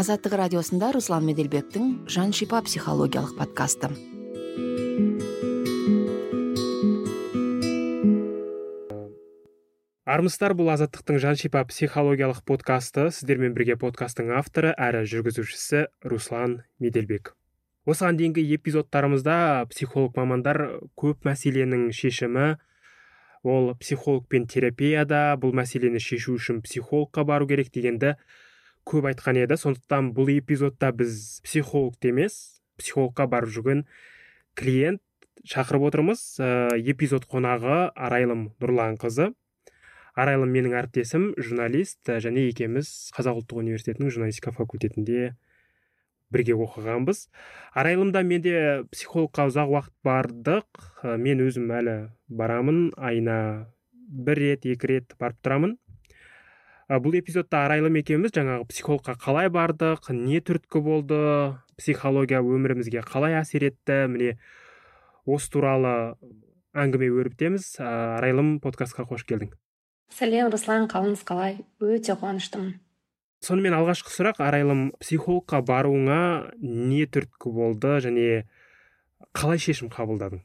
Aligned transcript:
азаттық 0.00 0.32
радиосында 0.38 0.94
руслан 0.94 1.26
меделбектің 1.28 1.88
жан 2.08 2.30
шипа 2.32 2.62
психологиялық 2.64 3.34
подкасты. 3.36 3.90
Армысыздар 10.08 10.54
бұл 10.56 10.72
азаттықтың 10.72 11.20
жан 11.20 11.36
шипа 11.36 11.66
психологиялық 11.68 12.40
подкасты. 12.48 13.10
Сіздермен 13.12 13.52
бірге 13.52 13.76
подкасттың 13.82 14.32
авторы 14.38 14.72
әрі 14.72 15.04
жүргізушісі 15.10 15.84
руслан 16.08 16.62
меделбек. 16.80 17.34
Осыған 17.84 18.16
дейінгі 18.16 18.48
эпизодтарымызда 18.56 19.68
психолог 19.68 20.16
мамандар 20.16 20.62
көп 20.96 21.28
мәселенің 21.28 21.90
шешімі 21.92 22.54
ол 23.44 23.74
психолог 23.76 24.30
пен 24.32 24.48
терапияда 24.48 25.34
бұл 25.36 25.52
мәселені 25.60 26.00
шешу 26.00 26.38
үшін 26.40 26.64
психологқа 26.64 27.26
бару 27.28 27.50
керек 27.50 27.68
дегенді 27.74 28.16
көп 28.88 29.10
айтқан 29.10 29.38
еді. 29.42 29.58
Сондықтан 29.60 30.12
бұл 30.16 30.30
эпизодта 30.36 30.92
біз 30.96 31.40
психологты 31.44 32.12
емес 32.14 32.60
психологқа 32.80 33.26
барып 33.30 33.52
жүрген 33.52 33.84
клиент 34.56 35.02
шақырып 35.44 35.90
отырмыз. 35.90 36.22
Ә, 36.40 36.76
эпизод 36.78 37.26
қонағы 37.30 37.90
арайлым 37.94 38.50
нұрланқызы. 38.60 39.30
Арайлым 40.18 40.50
менің 40.52 40.74
әріптесім 40.80 41.30
журналист 41.38 42.10
және 42.10 42.48
екеуміз 42.50 43.12
қазақ 43.14 43.40
ұлттық 43.40 43.62
университетінің 43.62 44.10
журналистика 44.10 44.52
факультетінде 44.52 45.36
бірге 46.30 46.54
оқығанбыз. 46.58 47.26
Арайлымда 47.78 48.22
менде 48.26 48.54
психологқа 48.90 49.48
ұзақ 49.50 49.70
уақыт 49.74 49.94
бардық. 50.06 50.66
Мен 51.18 51.42
өзім 51.46 51.70
әлі 51.74 51.96
барамын. 52.28 52.90
Айына 52.98 53.70
бір 54.10 54.42
рет 54.42 54.66
екі 54.66 54.94
рет 54.94 55.16
барып 55.18 55.38
тұрамын. 55.44 55.76
Бұл 56.90 57.14
эпизодта 57.20 57.64
арайлым 57.68 58.00
екеуміз 58.00 58.34
жаңағы 58.34 58.66
психологқа 58.72 59.14
қалай 59.22 59.50
бардық 59.52 60.10
не 60.10 60.40
түрткі 60.42 60.82
болды 60.82 61.20
психология 61.78 62.42
өмірімізге 62.42 63.04
қалай 63.06 63.38
әсер 63.38 63.68
етті 63.68 64.08
міне 64.10 64.32
осы 65.30 65.52
туралы 65.54 65.94
әңгіме 66.74 67.10
өрбітеміз. 67.14 67.76
Арайлым 67.82 68.58
подкастқа 68.62 69.06
қош 69.08 69.24
келдің. 69.28 69.52
Сәлем 70.14 70.50
руслан 70.50 70.86
қалыңыз 70.90 71.22
қалай? 71.26 71.60
Өте 71.82 72.16
қуаныштымын. 72.18 72.78
Сонымен 73.46 73.74
алғашқы 73.78 74.12
сұрақ 74.12 74.42
арайлым 74.44 74.90
психологқа 75.00 75.62
баруыңа 75.64 76.20
не 76.60 77.06
түрткі 77.06 77.52
болды 77.54 77.96
және 78.04 78.26
қалай 79.32 79.62
шешім 79.62 79.88
қабылдадың? 79.94 80.42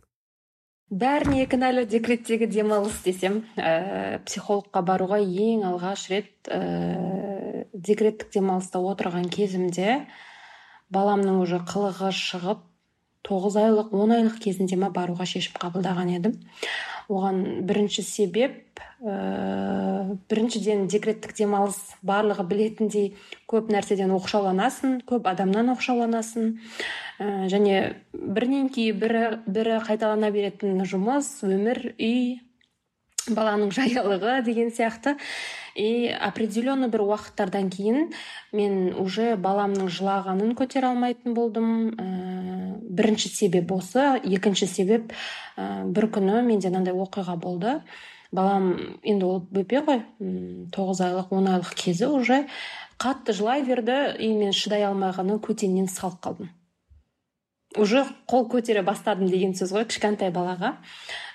Бәріне 0.90 1.46
кінәлі 1.50 1.86
декреттегі 1.90 2.48
демалыс 2.52 3.02
десем 3.06 3.42
ә, 3.58 4.22
психологқа 4.28 4.84
баруға 4.86 5.18
ең 5.24 5.66
алғаш 5.72 6.08
рет 6.14 6.50
ә, 6.52 7.66
декреттік 7.74 8.30
демалыста 8.36 8.80
отырған 8.80 9.26
кезімде 9.34 10.06
баламның 10.94 11.42
уже 11.42 11.60
қылығы 11.66 12.12
шығып 12.14 12.62
тоғыз 13.26 13.58
айлық 13.58 13.94
он 13.98 14.14
айлық 14.14 14.38
кезінде 14.44 14.78
ма 14.78 14.92
баруға 14.94 15.26
шешім 15.26 15.58
қабылдаған 15.58 16.12
едім. 16.14 16.38
Оған 17.10 17.66
бірінші 17.68 18.04
себеп 18.06 18.80
ә, 19.02 20.18
біріншіден 20.30 20.88
декреттік 20.92 21.36
демалыс 21.38 21.78
барлығы 22.06 22.46
білетіндей 22.50 23.12
көп 23.52 23.70
нәрседен 23.74 24.14
оқшауланасың 24.16 25.00
көп 25.10 25.30
адамнан 25.30 25.74
оқшауланасың. 25.76 26.56
Ә, 27.20 27.48
және 27.52 27.96
бірінен 28.14 28.70
кейін 28.74 29.00
бірі 29.02 29.24
бірі 29.46 29.80
қайталана 29.86 30.32
беретін 30.34 30.82
жұмыс 30.90 31.30
өмір 31.48 31.94
үй 31.96 32.42
баланың 33.34 33.72
жаялығы 33.76 34.42
деген 34.46 34.72
сияқты. 34.74 35.16
И 35.76 36.08
определенный 36.08 36.88
бір 36.88 37.04
уақыттардан 37.04 37.68
кейін 37.74 38.12
мен 38.56 38.94
уже 39.02 39.36
баламның 39.36 39.90
жылағанын 39.92 40.54
көтере 40.56 40.92
алмайтын 40.92 41.36
болдым. 41.36 41.72
Ә, 42.00 42.80
бірінші 42.96 43.30
себеп 43.34 43.72
осы. 43.76 44.22
Екінші 44.24 44.70
себеп 44.72 45.12
ә, 45.58 45.84
бір 45.86 46.10
күні 46.16 46.42
менде 46.46 46.72
мынандай 46.72 46.96
оқиға 46.96 47.36
болды. 47.36 47.80
Балам 48.36 48.74
енді 49.04 49.28
ол 49.28 49.42
бөпе 49.52 49.84
ғой 49.86 50.02
тоғыз 50.76 51.04
айлық 51.06 51.32
он 51.36 51.48
айлық 51.52 51.76
кезі 51.78 52.10
уже 52.12 52.46
қатты 53.00 53.36
жылай 53.36 53.64
берді 53.64 54.16
и 54.20 54.32
мен 54.36 54.52
шыдай 54.56 54.84
алмай 54.88 55.14
ғана 55.16 55.38
көтеннен 55.40 55.88
салып 55.92 56.20
қалдым. 56.24 56.50
Уже 57.78 58.06
қол 58.30 58.48
көтере 58.50 58.84
бастадым 58.86 59.30
деген 59.32 59.54
сөз 59.58 59.74
ғой 59.76 59.86
кішкентай 59.90 60.32
балаға. 60.34 60.76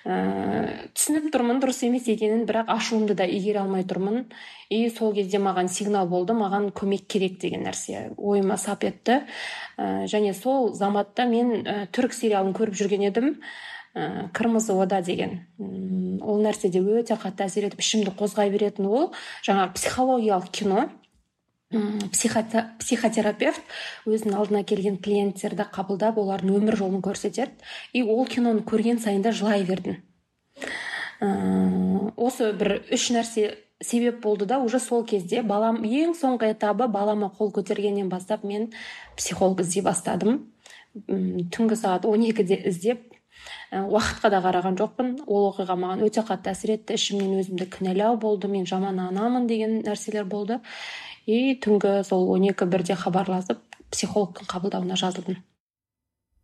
Ә, 0.04 0.90
түсініп 0.96 1.28
тұрмын 1.34 1.60
дұрыс 1.60 1.82
емес 1.84 2.06
екенін 2.08 2.46
бірақ 2.48 2.70
ашуымды 2.72 3.14
да 3.18 3.26
игере 3.28 3.60
алмай 3.62 3.84
тұрмын. 3.84 4.24
И 4.70 4.88
сол 4.90 5.12
кезде 5.14 5.40
маған 5.42 5.68
сигнал 5.68 6.08
болды 6.08 6.32
маған 6.36 6.70
көмек 6.72 7.04
керек 7.10 7.40
деген 7.40 7.66
нәрсе 7.68 8.14
ойыма 8.16 8.56
сап 8.56 8.84
етті. 8.88 9.22
Ә, 9.76 10.06
және 10.08 10.32
сол 10.34 10.72
заматта 10.74 11.26
мен 11.28 11.60
ә, 11.64 11.84
түрік 11.92 12.16
сериалын 12.16 12.54
көріп 12.56 12.78
жүрген 12.80 13.04
едім. 13.10 13.34
Ә, 13.94 14.30
кырмызы 14.32 14.72
ода 14.72 15.02
деген. 15.02 15.40
Ол 15.58 16.40
нәрседе 16.44 16.80
өте 16.80 17.18
қатты 17.18 17.48
әсер 17.48 17.68
етіп 17.68 17.84
ішімді 17.84 18.16
қозғай 18.16 18.52
беретін 18.54 18.86
ол 18.86 19.12
жаңағы 19.42 19.74
психологиялық 19.76 20.50
кино. 20.54 20.88
Психотерапевт 21.70 23.62
өзінің 24.10 24.36
алдына 24.36 24.64
келген 24.66 24.98
клиенттерді 24.98 25.68
қабылдап 25.70 26.18
олардың 26.18 26.56
өмір 26.58 26.76
жолын 26.76 27.02
көрсетеді. 27.04 27.52
И 27.92 28.02
ол 28.02 28.26
киноны 28.26 28.64
көрген 28.66 28.98
сайын 28.98 29.22
да 29.22 29.30
жылай 29.30 29.62
бердім 29.64 30.00
ә, 31.20 31.28
осы 32.16 32.52
бір 32.56 32.80
үш 32.92 33.10
нәрсе 33.14 33.52
себеп 33.80 34.20
болды 34.24 34.46
да 34.46 34.58
уже 34.60 34.80
сол 34.80 35.04
кезде 35.04 35.42
балам 35.42 35.82
ең 35.84 36.14
соңғы 36.16 36.54
этабы 36.54 36.88
балама 36.88 37.30
қол 37.38 37.52
көтергеннен 37.56 38.08
бастап 38.08 38.44
мен 38.44 38.70
психолог 39.16 39.60
іздей 39.60 39.84
бастадым. 39.84 40.46
Түнгі 41.06 41.76
сағат 41.78 42.06
он 42.08 42.24
екіде 42.26 42.58
іздеп 42.68 43.06
уақытқа 43.72 44.30
да 44.32 44.40
қараған 44.44 44.76
жоқпын. 44.80 45.12
Ол 45.26 45.50
оқиға 45.52 45.76
маған 45.78 46.04
өте 46.04 46.24
қатты 46.26 46.52
әсер 46.52 46.74
етті. 46.74 46.98
Ішімнен 46.98 47.38
өзімді 47.40 47.68
кінәлау 47.70 48.18
болды. 48.20 48.48
Мен 48.48 48.66
жаман 48.66 48.98
анамын 49.00 49.46
деген 49.46 49.80
нәрселер 49.86 50.26
болды. 50.28 50.60
И 51.30 51.54
түнгі 51.62 52.00
сол 52.08 52.26
он 52.34 52.48
екі 52.50 52.66
бірде 52.70 52.98
хабарласып 52.98 53.62
психологтың 53.94 54.50
қабылдауына 54.50 54.98
жазылдым 54.98 55.38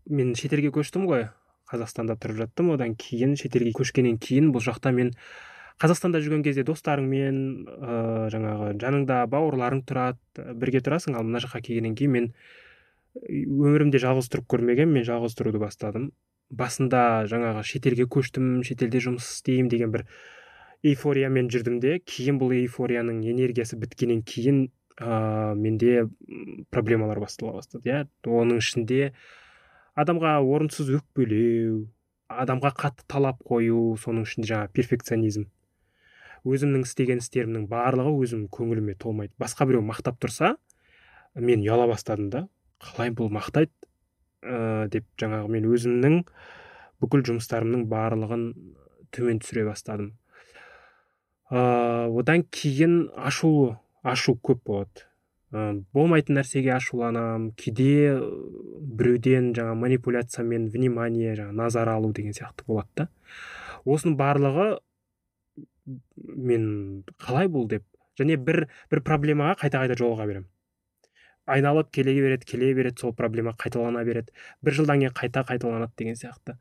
мен 0.07 0.35
шетелге 0.39 0.71
көштім 0.75 1.07
ғой. 1.11 1.29
Қазақстанда 1.67 2.15
тұрып 2.23 2.39
жаттым. 2.45 2.71
Одан 2.77 2.95
кейін 2.99 3.35
шетелге 3.39 3.73
көшкеннен 3.75 4.21
кейін 4.23 4.53
бұл 4.55 4.63
жақта 4.63 4.93
мен 4.95 5.11
қазақстанда 5.83 6.21
жүрген 6.23 6.45
кезде 6.47 6.63
достарыңмен 6.67 7.41
ә, 7.67 7.97
жаңағы 8.33 8.77
жаныңда 8.83 9.25
бауырларың 9.33 9.83
тұрады 9.89 10.55
бірге 10.61 10.81
тұрасың. 10.87 11.19
Ал 11.19 11.27
мына 11.27 11.43
жаққа 11.43 11.65
келгеннен 11.67 11.99
кейін 11.99 12.15
мен 12.15 12.31
өмірімде 13.27 13.99
жалғыз 13.99 14.31
тұрып 14.31 14.47
көрмегенмін 14.55 15.01
мен 15.01 15.09
жалғыз 15.09 15.37
тұруды 15.39 15.61
бастадым. 15.61 16.13
Басында 16.55 17.27
жаңағы 17.27 17.67
шетелге 17.67 18.07
көштім 18.07 18.63
шетелде 18.63 19.03
жұмыс 19.03 19.27
істеймін 19.35 19.73
деген 19.73 19.91
бір 19.91 20.07
эйфориямен 20.87 21.51
жүрдім 21.51 21.81
де 21.83 21.99
кейін 22.07 22.39
бұл 22.39 22.55
эйфорияның 22.55 23.25
энергиясы 23.33 23.79
біткеннен 23.81 24.23
кейін 24.23 24.69
ә, 25.01 25.55
менде 25.55 26.07
проблемалар 26.71 27.21
бастала 27.21 27.59
бастады 27.59 27.91
иә 27.91 28.05
оның 28.25 28.63
ішінде 28.63 29.13
адамға 29.97 30.39
орынсыз 30.45 30.91
өкпелеу 30.99 31.85
адамға 32.29 32.73
қатты 32.75 33.07
талап 33.09 33.43
қою 33.47 33.97
соның 34.03 34.27
ішінде 34.27 34.51
жаңа 34.51 34.71
перфекционизм. 34.75 35.47
Өзімнің 36.47 36.85
істеген 36.87 37.23
істерімнің 37.23 37.67
барлығы 37.71 38.13
өзім 38.23 38.45
көңіліме 38.55 38.97
толмайды. 38.99 39.33
Басқа 39.39 39.67
біреу 39.67 39.83
мақтап 39.87 40.19
тұрса 40.23 40.55
мен 41.35 41.63
ұяла 41.63 41.89
бастадым 41.91 42.31
да 42.31 42.47
қалай 42.83 43.13
бұл 43.15 43.31
мақтайды 43.35 43.73
ә, 44.43 44.87
деп 44.93 45.07
жаңағы 45.21 45.51
мен 45.55 45.67
өзімнің 45.71 46.21
бүкіл 47.03 47.25
жұмыстарымның 47.31 47.87
барлығын 47.91 48.47
төмен 49.15 49.41
түсіре 49.43 49.67
бастадым. 49.69 50.15
Ә, 51.51 52.11
одан 52.11 52.47
кейін 52.51 53.09
ашу 53.17 53.77
ашу 54.13 54.37
көп 54.49 54.63
болады. 54.69 55.07
Ә, 55.55 55.83
болмайтын 55.95 56.41
нәрсеге 56.41 56.73
ашуланамын 56.75 57.53
кейде 57.59 58.17
біреуден 58.99 59.53
жаңа 59.57 59.77
манипуляциямен 59.79 60.67
внимание 60.75 61.37
жаңа 61.39 61.55
назар 61.63 61.91
алу 61.93 62.13
деген 62.13 62.35
сияқты 62.37 62.67
болады 62.67 62.91
да. 63.03 63.09
Осының 63.87 64.17
барлығы 64.19 64.67
мен 66.51 66.67
қалай 67.23 67.51
бұл 67.53 67.69
деп 67.71 67.87
және 68.19 68.37
бір 68.43 68.67
бір 68.91 69.03
проблемаға 69.07 69.57
қайта 69.63 69.85
қайта 69.85 69.99
жолыға 70.03 70.27
беремін. 70.27 70.51
Айналып 71.47 71.93
келе 71.95 72.15
береді 72.19 72.51
келе 72.51 72.73
береді 72.75 73.01
сол 73.01 73.15
проблема 73.15 73.55
қайталана 73.55 74.03
береді. 74.05 74.35
Бір 74.67 74.81
жылдан 74.81 75.05
кейін 75.05 75.15
қайта 75.15 75.47
қайталанады 75.47 75.95
деген 75.97 76.19
сияқты. 76.19 76.57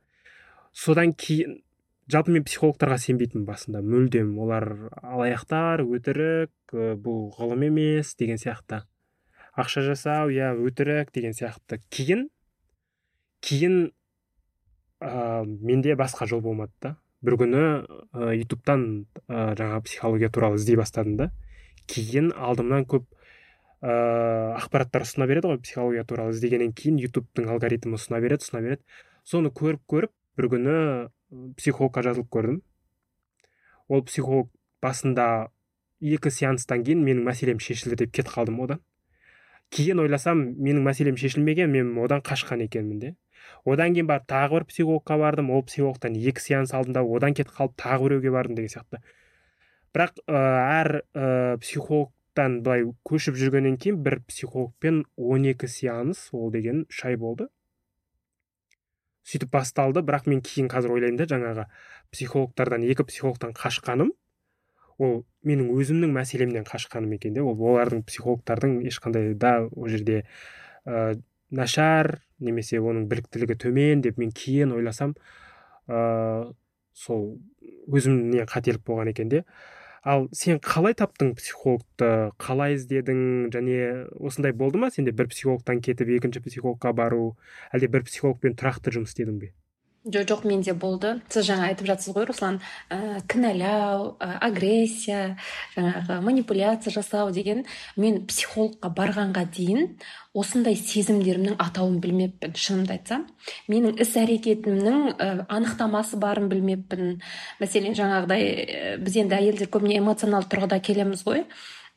Содан 0.71 1.13
кейін 1.17 1.63
жалпы 2.11 2.33
мен 2.35 2.45
психологтарға 2.45 2.97
сенбейтінмін 3.01 3.47
басында. 3.47 3.81
Мүлдем. 3.81 4.35
Олар 4.41 4.67
алаяқтар 5.01 5.85
өтірік 5.85 6.75
бұл 7.01 7.31
ғылым 7.37 7.65
емес 7.69 8.13
деген 8.19 8.37
сияқты. 8.41 8.83
Ақша 9.57 9.85
жасау 9.85 10.29
иә 10.33 10.53
өтірік 10.59 11.13
деген 11.15 11.33
сияқты. 11.33 11.81
Кейін 11.89 12.27
кейін 13.45 13.89
ә, 15.01 15.45
менде 15.45 15.95
басқа 15.95 16.27
жол 16.29 16.41
болмады 16.45 16.73
да. 16.81 16.95
Бір 17.25 17.39
күні 17.41 17.63
ә, 17.63 18.31
ютубтан 18.37 19.05
ә, 19.27 19.55
жаңа 19.57 19.81
психология 19.85 20.29
туралы 20.29 20.59
іздей 20.59 20.77
бастадым 20.77 21.17
да. 21.17 21.31
Кейін 21.89 22.31
алдымнан 22.35 22.85
көп 22.89 23.07
ыыы 23.85 24.55
ақпараттар 24.59 25.05
ұсына 25.05 25.27
береді 25.29 25.51
ғой 25.51 25.59
психология 25.61 26.05
туралы. 26.05 26.33
Іздегеннен 26.33 26.73
кейін 26.73 26.97
ютубтың 27.01 27.49
алгоритмі 27.53 27.99
ұсына 27.99 28.21
береді 28.23 28.45
ұсына 28.45 28.63
береді. 28.65 28.81
Соны 29.25 29.51
көріп 29.53 29.83
көріп 29.89 30.13
бір 30.39 30.49
күні 30.53 30.77
психологқа 31.57 32.03
жазылып 32.05 32.29
көрдім. 32.33 32.61
Ол 33.87 34.03
психолог 34.05 34.49
басында 34.81 35.49
екі 36.01 36.31
сеанстан 36.31 36.83
кейін 36.85 37.03
менің 37.05 37.25
мәселем 37.27 37.61
шешілді 37.63 38.03
деп 38.03 38.15
кетіп 38.15 38.33
қалдым 38.35 38.61
одан. 38.65 38.81
Кейін 39.73 40.01
ойласам 40.03 40.41
менің 40.61 40.85
мәселем 40.85 41.17
шешілмеген 41.19 41.71
мен 41.71 41.93
одан 42.03 42.21
қашқан 42.25 42.63
екенмін 42.65 42.99
де. 42.99 43.15
Одан 43.65 43.93
кейін 43.95 44.09
барып 44.09 44.27
тағы 44.29 44.59
бір 44.59 44.65
психологқа 44.69 45.17
бардым. 45.21 45.51
Ол 45.51 45.63
психологтан 45.65 46.17
екі 46.17 46.41
сеанс 46.41 46.73
алдым 46.73 46.93
да 46.97 47.03
одан 47.03 47.33
кетіп 47.33 47.53
қалып 47.57 47.75
тағы 47.81 48.09
біреуге 48.09 48.33
бардым 48.35 48.59
деген 48.59 48.73
сияқты. 48.75 49.01
Бірақ 49.95 50.21
әр 50.27 51.01
ә, 51.15 51.57
психологтан 51.63 52.61
былай 52.65 52.85
көшіп 53.07 53.37
жүргеннен 53.39 53.77
кейін 53.81 54.01
бір 54.05 54.19
психологпен 54.27 55.05
12 55.17 55.67
сеанс 55.71 56.27
ол 56.33 56.51
деген 56.51 56.85
үш 56.89 57.05
ай 57.05 57.15
болды. 57.15 57.49
Сөйтіп 59.25 59.51
басталды 59.55 60.03
бірақ 60.05 60.27
мен 60.29 60.41
кейін 60.45 60.69
қазір 60.69 60.93
ойлаймын 60.95 61.17
да 61.21 61.27
жаңағы 61.29 61.65
психологтардан 62.13 62.85
екі 62.85 63.05
психологтан 63.09 63.55
қашқаным. 63.57 64.11
Ол 64.97 65.23
менің 65.43 65.71
өзімнің 65.75 66.13
мәселемнен 66.15 66.67
қашқаным 66.67 67.15
екен 67.17 67.33
де. 67.35 67.41
Ол 67.41 67.57
олардың 67.57 68.05
психологтардың 68.07 68.77
ешқандай 68.87 69.33
да 69.33 69.65
ол 69.65 69.89
жерде 69.89 70.23
ә, 70.85 71.17
нашар 71.49 72.21
немесе 72.39 72.79
оның 72.79 73.09
біліктілігі 73.11 73.57
төмен 73.65 74.05
деп 74.05 74.21
мен 74.21 74.31
кейін 74.31 74.71
ойласам 74.77 75.15
ә, 75.87 76.53
сол 76.93 77.41
өзімнен 77.91 78.47
қателік 78.47 78.85
болған 78.85 79.11
екен 79.11 79.29
де. 79.29 79.43
Ал 80.05 80.27
сен 80.37 80.59
қалай 80.61 80.95
таптың 80.97 81.33
психологты? 81.39 82.09
Қалай 82.41 82.77
іздедің? 82.77 83.21
Және 83.55 83.77
осындай 84.29 84.53
болды 84.53 84.81
ма 84.81 84.91
сенде 84.93 85.11
бір 85.11 85.29
психологтан 85.33 85.81
кетіп 85.85 86.13
екінші 86.19 86.43
психологқа 86.45 86.93
бару? 86.93 87.35
Әлде 87.73 87.89
бір 87.97 88.05
психологпен 88.09 88.57
тұрақты 88.61 88.93
жұмыс 88.95 89.15
істедің 89.15 89.39
бе? 89.41 89.51
Жоқ 90.05 90.25
жоқ 90.29 90.43
менде 90.45 90.73
болды. 90.73 91.19
Сіз 91.33 91.47
жаңа 91.49 91.69
айтып 91.71 91.87
жатсыз 91.89 92.13
ғой 92.13 92.27
руслан 92.29 92.59
ә, 92.93 93.21
кінәлау 93.27 94.15
ә, 94.21 94.37
агрессия 94.45 95.37
жаңағы 95.75 96.19
манипуляция 96.21 96.93
жасау 96.93 97.31
деген. 97.33 97.65
Мен 97.97 98.25
психологқа 98.29 98.91
барғанға 98.93 99.47
дейін 99.49 99.95
осындай 100.35 100.77
сезімдерімнің 100.77 101.57
атауын 101.57 101.97
білмеппін 102.03 102.53
шынымды 102.53 102.99
айтсам. 102.99 103.25
Менің 103.71 103.97
іс 104.03 104.13
әрекетімнің 104.21 105.15
ә, 105.15 105.29
анықтамасы 105.49 106.19
барын 106.21 106.51
білмеппін. 106.53 107.17
Мәселен 107.61 107.97
жаңағыдай 107.97 108.45
ә, 108.45 108.97
біз 109.01 109.17
енді 109.23 109.39
әйелдер 109.39 109.73
көбіне 109.73 109.97
эмоционалды 110.03 110.53
тұрғыда 110.53 110.81
келеміз 110.85 111.25
ғой. 111.25 111.47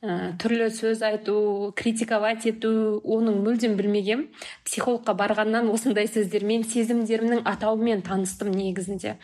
Ә, 0.02 0.34
түрлі 0.38 0.68
сөз 0.74 1.02
айту 1.02 1.72
критиковать 1.78 2.46
ету 2.50 2.70
оның 3.04 3.40
мүлдем 3.44 3.76
білмегем. 3.78 4.28
Психологқа 4.66 5.14
барғаннан 5.18 5.70
осындай 5.72 6.06
сөздермен 6.10 6.64
сезімдерімнің 6.64 7.44
атауымен 7.48 8.02
таныстым 8.06 8.52
негізінде. 8.54 9.16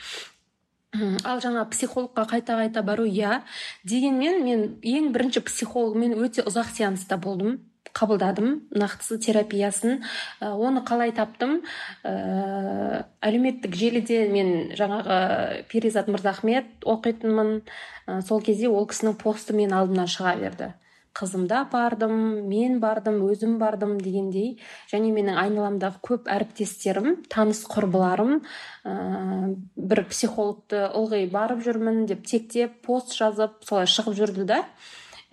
Ал 1.27 1.41
жаңа 1.43 1.65
психологқа 1.71 2.27
қайта 2.31 2.55
қайта 2.61 2.83
бару 2.87 3.05
иә. 3.05 3.43
Дегенмен 3.83 4.45
мен 4.45 4.67
ең 4.83 5.11
бірінші 5.15 5.43
психологмен 5.47 6.15
өте 6.15 6.45
ұзақ 6.47 6.71
сеанста 6.77 7.19
болдым. 7.19 7.59
Қабылдадым 7.95 8.55
нақтысы 8.75 9.19
терапиясын. 9.23 10.03
Ә, 10.43 10.53
оны 10.53 10.83
қалай 10.87 11.15
таптым? 11.15 11.61
Ә, 12.03 13.05
әлеуметтік 13.25 13.75
желіде 13.79 14.25
мен 14.33 14.73
жаңағы 14.77 15.65
перизат 15.71 16.11
мырзахмет 16.11 16.85
оқитынмын. 16.85 17.61
Ә, 18.07 18.23
сол 18.27 18.43
кезде 18.43 18.69
ол 18.69 18.89
кісінің 18.91 19.19
посты 19.21 19.55
мен 19.57 19.73
алдымнан 19.73 20.11
шыға 20.11 20.35
берді. 20.43 20.75
Қызымды 21.15 21.55
апардым 21.55 22.15
мен 22.51 22.81
бардым 22.83 23.21
өзім 23.23 23.55
бардым 23.61 24.01
дегендей. 24.03 24.57
Және 24.91 25.13
менің 25.15 25.39
айналамдағы 25.39 26.03
көп 26.03 26.27
әріптестерім 26.35 27.21
таныс 27.31 27.63
құрбыларым 27.71 28.41
ә, 28.83 29.55
бір 29.79 30.03
психологты 30.11 30.89
ылғи 30.91 31.29
барып 31.31 31.63
жүрмін 31.63 32.09
деп 32.11 32.27
тектеп 32.27 32.81
пост 32.83 33.15
жазып 33.15 33.63
солай 33.63 33.87
шығып 33.87 34.19
жүрді 34.19 34.49
да. 34.51 34.65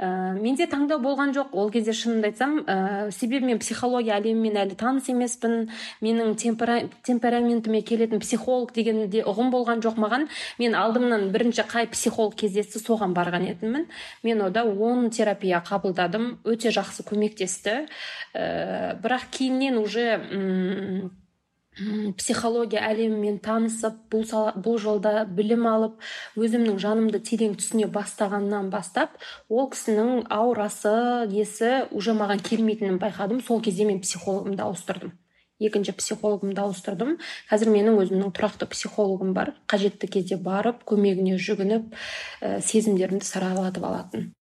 Ә, 0.02 0.34
менде 0.34 0.66
таңдау 0.70 1.00
болған 1.04 1.32
жоқ. 1.36 1.54
Ол 1.54 1.70
кезде 1.72 1.94
шынымды 1.94 2.32
айтсам 2.32 2.58
ә, 2.66 3.12
себебі 3.14 3.52
мен 3.52 3.62
психология 3.62 4.18
әлемімен 4.18 4.58
әлі 4.64 4.78
таныс 4.80 5.10
емеспін. 5.14 5.70
Менің 6.02 6.34
темпера, 6.42 6.80
темпераментіме 7.06 7.84
келетін 7.86 8.22
психолог 8.24 8.74
деген 8.74 9.06
де 9.14 9.22
ұғым 9.22 9.54
болған 9.54 9.86
жоқ 9.86 10.02
маған. 10.02 10.28
Мен 10.60 10.76
алдымнан 10.76 11.30
бірінші 11.32 11.68
қай 11.70 11.90
психолог 11.94 12.36
кездесті 12.36 12.82
соған 12.82 13.14
барған 13.14 13.48
едіммін 13.54 13.88
мен 14.24 14.42
ода 14.42 14.66
он 14.66 15.10
терапия 15.10 15.62
қабылдадым. 15.62 16.40
Өте 16.44 16.74
жақсы 16.74 17.06
көмектесті. 17.06 17.86
Ә, 18.34 18.98
бірақ 19.02 19.30
кейіннен 19.38 19.78
уже 19.78 21.12
психология 22.18 22.82
әлемімен 22.88 23.40
танысып 23.44 23.98
бұл 24.12 24.26
сала, 24.28 24.54
бұл 24.56 24.78
жолда 24.82 25.26
білім 25.26 25.68
алып 25.70 25.98
өзімнің 26.40 26.78
жанымды 26.82 27.22
терең 27.26 27.56
түсіне 27.60 27.88
бастағаннан 27.92 28.70
бастап 28.74 29.18
ол 29.50 29.70
кісінің 29.72 30.28
аурасы 30.30 31.28
несі 31.32 31.88
уже 31.92 32.16
маған 32.18 32.44
келмейтінін 32.46 33.00
байқадым. 33.02 33.42
Сол 33.46 33.62
кезде 33.62 33.86
мен 33.86 34.02
психологымды 34.02 34.64
ауыстырдым. 34.64 35.14
Екінші 35.62 35.94
психологымды 35.94 36.62
ауыстырдым. 36.62 37.18
Қазір 37.52 37.70
менің 37.70 38.00
өзімнің 38.02 38.34
тұрақты 38.34 38.66
психологым 38.72 39.36
бар. 39.38 39.54
Қажетті 39.70 40.10
кезде 40.10 40.38
барып 40.42 40.82
көмегіне 40.90 41.38
жүгініп 41.38 41.92
ә, 42.42 42.60
сезімдерімді 42.66 43.28
саралатып 43.28 43.86
алатын. 43.86 44.32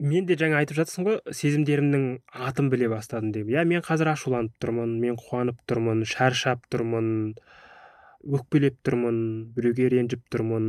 Мен 0.00 0.26
де 0.26 0.36
жаңа 0.40 0.62
айтып 0.62 0.80
жатсың 0.80 1.06
ғой 1.06 1.18
сезімдерімнің 1.36 2.04
атын 2.48 2.70
біле 2.72 2.88
бастадым 2.88 3.32
деп. 3.34 3.50
Иә 3.52 3.66
мен 3.68 3.84
қазір 3.84 4.14
ашуланып 4.14 4.56
тұрмын 4.62 4.96
мен 5.02 5.18
қуанып 5.20 5.60
тұрмын 5.68 6.02
шаршап 6.08 6.64
тұрмын 6.72 7.36
өкпелеп 8.24 8.80
тұрмын 8.86 9.20
біреуге 9.56 9.90
ренжіп 9.92 10.24
тұрмын. 10.32 10.66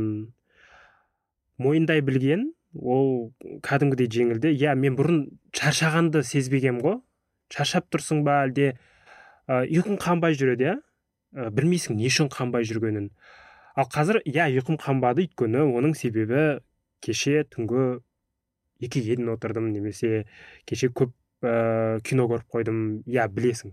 Мойындай 1.62 2.04
білген 2.04 2.50
ол 2.76 3.32
кәдімгідей 3.64 4.10
жеңілді 4.12 4.52
иә 4.52 4.76
мен 4.76 4.96
бұрын 5.00 5.24
шаршағанды 5.56 6.24
сезбегем 6.28 6.80
ғой. 6.84 7.00
Шаршап 7.52 7.88
тұрсың 7.92 8.22
ба 8.24 8.42
әлде? 8.46 8.74
Ә, 9.48 9.64
ұйқың 9.64 9.98
қанбай 10.00 10.36
жүреді 10.38 10.68
иә? 10.68 10.76
Ә, 11.36 11.50
білмейсің 11.52 11.98
не 11.98 12.08
үшін 12.08 12.30
қанбай 12.32 12.64
жүргенін. 12.68 13.10
Ал 13.76 13.88
қазір 13.92 14.20
иә 14.28 14.48
ұйқым 14.60 14.78
қанбады 14.80 15.26
өйткені 15.26 15.64
оның 15.64 15.96
себебі 15.96 16.62
кеше 17.04 17.44
түнгі 17.52 18.00
екіге 18.82 19.16
дейін 19.16 19.32
отырдым 19.36 19.70
немесе 19.72 20.24
кеше 20.66 20.90
көп 20.90 21.14
ә, 21.42 22.00
кино 22.06 22.28
көріп 22.30 22.48
қойдым. 22.52 22.80
Иә 23.06 23.28
білесің. 23.32 23.72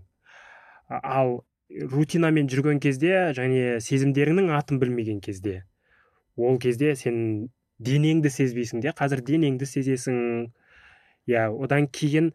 Ал 0.88 1.40
рутинамен 1.70 2.48
жүрген 2.50 2.80
кезде 2.82 3.30
және 3.36 3.78
сезімдеріңнің 3.82 4.50
атын 4.56 4.80
білмеген 4.82 5.20
кезде 5.22 5.64
ол 6.36 6.58
кезде 6.58 6.94
сен 6.96 7.50
денеңді 7.80 8.30
сезбейсің 8.32 8.82
де 8.84 8.94
қазір 8.96 9.22
денеңді 9.26 9.68
сезесің. 9.68 10.50
Иә 11.30 11.46
одан 11.62 11.86
кейін 11.86 12.32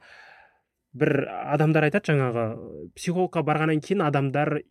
бір 0.96 1.26
адамдар 1.28 1.90
айтады 1.90 2.14
жаңағы 2.14 2.46
психологқа 2.96 3.44
барғаннан 3.44 3.82
кейін 3.84 4.06
адамдар 4.06 4.62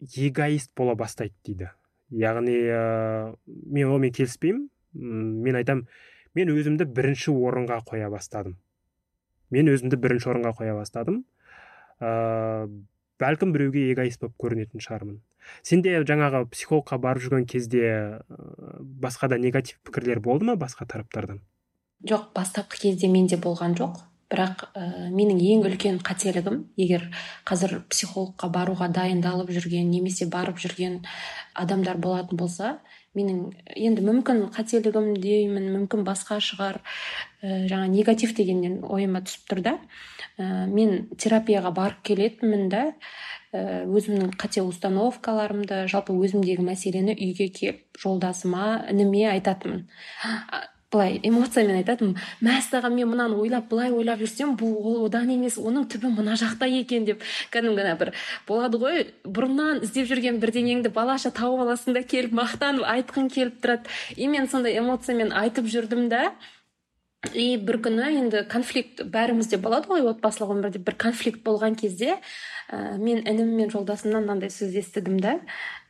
эгоист 0.00 0.72
бола 0.76 0.94
бастайды 0.96 1.34
дейді. 1.44 1.70
Яғни 2.10 2.56
ә, 2.70 3.34
мен 3.46 3.90
онымен 3.90 4.14
келіспеймін. 4.14 4.68
Мен 4.94 5.56
айтам 5.58 5.86
мен 6.34 6.50
өзімді 6.54 6.86
бірінші 6.90 7.34
орынға 7.34 7.80
қоя 7.86 8.10
бастадым. 8.12 8.56
Мен 9.54 9.70
өзімді 9.70 9.98
бірінші 10.00 10.32
орынға 10.32 10.54
қоя 10.58 10.74
бастадым. 10.78 11.22
Ә, 12.02 12.66
бәлкім 13.22 13.54
біреуге 13.54 13.86
эгоист 13.92 14.20
болып 14.22 14.36
көрінетін 14.42 14.82
шығармын. 14.82 15.20
Сенде 15.62 15.98
жаңағы 16.08 16.46
психологқа 16.52 16.98
барып 16.98 17.26
жүрген 17.26 17.46
кезде 17.46 17.84
басқа 18.80 19.28
да 19.28 19.38
негатив 19.38 19.78
пікірлер 19.84 20.20
болды 20.24 20.48
ма 20.48 20.56
басқа 20.56 20.88
тараптардан? 20.88 21.42
Жоқ 22.04 22.32
бастапқы 22.36 22.80
кезде 22.80 23.08
менде 23.08 23.36
болған 23.36 23.76
жоқ. 23.78 24.00
Бірақ 24.32 24.64
ә, 24.74 25.10
менің 25.14 25.38
ең 25.38 25.66
үлкен 25.68 26.00
қателігім 26.02 26.64
егер 26.80 27.04
қазір 27.46 27.82
психологқа 27.92 28.48
баруға 28.50 28.88
дайындалып 28.90 29.52
жүрген 29.52 29.90
немесе 29.92 30.26
барып 30.32 30.58
жүрген 30.58 31.02
адамдар 31.54 32.00
болатын 32.02 32.40
болса 32.40 32.78
менің 33.14 33.38
енді 33.76 34.04
мүмкін 34.04 34.42
қателігім 34.54 35.12
деймін 35.22 35.70
мүмкін 35.74 36.02
басқа 36.06 36.40
шығар 36.42 36.80
ә, 36.80 37.64
жаңа 37.70 37.86
негатив 37.92 38.34
дегеннен 38.36 38.80
ойыма 38.82 39.22
түсіп 39.26 39.46
тұр 39.52 39.62
да. 39.64 39.76
Ә, 40.38 40.66
мен 40.70 41.08
терапияға 41.16 41.70
барып 41.76 42.02
келетінмін 42.10 42.68
да. 42.72 42.84
Ә, 43.54 43.84
өзімнің 43.86 44.34
қате 44.40 44.64
установкаларымды 44.66 45.84
жалпы 45.90 46.16
өзімдегі 46.18 46.66
мәселені 46.66 47.14
үйге 47.14 47.50
келіп 47.54 48.00
жолдасыма 48.02 48.84
ініме 48.90 49.28
айтатынмын. 49.36 49.86
Былай 50.94 51.18
эмоциямен 51.26 51.80
айтатынмын. 51.82 52.16
Мәссаған 52.44 52.94
мен 52.94 53.10
мынаны 53.10 53.38
ойлап 53.42 53.68
былай 53.72 53.92
ойлап 53.92 54.22
жүрсем 54.22 54.54
бұл 54.60 54.78
ол 54.78 55.04
одан 55.08 55.32
емес 55.34 55.58
оның 55.58 55.88
түбі 55.90 56.12
мына 56.14 56.38
жақта 56.40 56.70
екен 56.70 57.04
деп 57.08 57.22
кәдімгі 57.54 57.84
ана 57.84 57.98
бір 58.00 58.14
болады 58.48 58.80
ғой. 58.82 59.06
Бұрыннан 59.26 59.82
іздеп 59.84 60.08
жүрген 60.12 60.40
бірдеңеңді 60.42 60.94
балаша 60.94 61.34
тауып 61.34 61.66
аласың 61.66 61.98
да 61.98 62.04
келіп 62.06 62.36
мақтанып 62.38 62.86
айтқың 62.94 63.30
келіп 63.34 63.62
тұрады. 63.64 63.90
И 64.16 64.30
мен 64.30 64.46
сондай 64.48 64.78
эмоциямен 64.78 65.34
айтып 65.34 65.66
жүрдім 65.70 66.08
да. 66.12 66.30
И 67.32 67.54
бір 67.56 67.78
күні 67.86 68.10
енді 68.20 68.42
конфликт 68.50 69.00
бәрімізде 69.08 69.56
болады 69.62 69.88
ғой 69.88 70.04
отбасылық 70.10 70.52
өмірде 70.52 70.82
бір 70.84 70.96
конфликт 71.00 71.40
болған 71.46 71.78
кезде 71.80 72.18
ә, 72.68 72.98
мен 73.00 73.22
інім 73.24 73.54
мен 73.56 73.72
жолдасымнан 73.72 74.26
мынандай 74.26 74.52
сөз 74.52 74.76
естідім 74.76 75.16
да. 75.22 75.38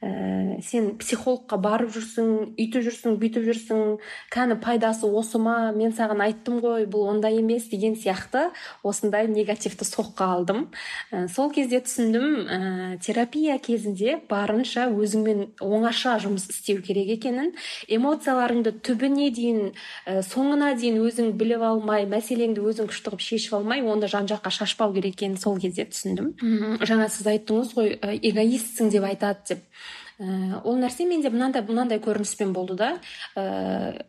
Ә, 0.04 0.60
сен 0.62 0.90
психологқа 1.00 1.56
барып 1.60 1.92
жүрсің 1.94 2.30
үйтіп 2.60 2.84
жүрсің 2.84 3.16
бүйтіп 3.20 3.46
жүрсің. 3.48 3.82
Кәні 4.34 4.58
пайдасы 4.62 5.08
осы 5.08 5.40
ма? 5.40 5.72
Мен 5.76 5.94
саған 5.96 6.20
айттым 6.26 6.60
ғой 6.62 6.84
бұл 6.90 7.08
ондай 7.14 7.38
емес 7.40 7.68
деген 7.72 7.96
сияқты 7.96 8.50
осындай 8.84 9.28
негативті 9.30 9.86
соққы 9.88 10.26
алдым. 10.26 10.68
Ә, 11.10 11.26
сол 11.32 11.50
кезде 11.54 11.80
түсіндім 11.84 12.26
ә, 12.44 12.60
терапия 13.04 13.56
кезінде 13.58 14.18
барынша 14.28 14.90
өзіңмен 14.92 15.56
оңаша 15.64 16.18
жұмыс 16.22 16.48
істеу 16.52 16.82
керек 16.84 17.16
екенін. 17.16 17.54
Эмоцияларыңды 17.88 18.74
түбіне 18.84 19.30
дейін 19.34 19.72
ә, 20.06 20.20
соңына 20.26 20.74
дейін 20.78 21.00
өзің 21.04 21.32
біліп 21.40 21.64
алмай 21.64 22.04
мәселеңді 22.10 22.64
өзің 22.64 22.92
күшті 22.92 23.14
қылып 23.14 23.24
шешіп 23.24 23.58
алмай 23.60 23.82
оны 23.82 24.08
жан 24.10 24.28
жаққа 24.30 24.52
шашпау 24.52 24.92
керек 24.94 25.16
екенін 25.16 25.38
сол 25.40 25.58
кезде 25.60 25.86
түсіндім. 25.88 26.34
Жаңа 26.84 27.08
сіз 27.12 27.28
айттыңыз 27.34 27.74
ғой 27.76 27.94
эгоистсің 28.00 28.90
деп 28.94 29.06
айтады 29.08 29.54
деп. 29.54 29.62
Ә, 30.24 30.60
ол 30.64 30.78
нәрсе 30.80 31.04
менде 31.08 31.28
мынандай 31.32 31.62
мынандай 31.66 32.00
көрініспен 32.02 32.54
болды 32.56 32.76
да. 32.80 32.90
Ә, 33.36 34.00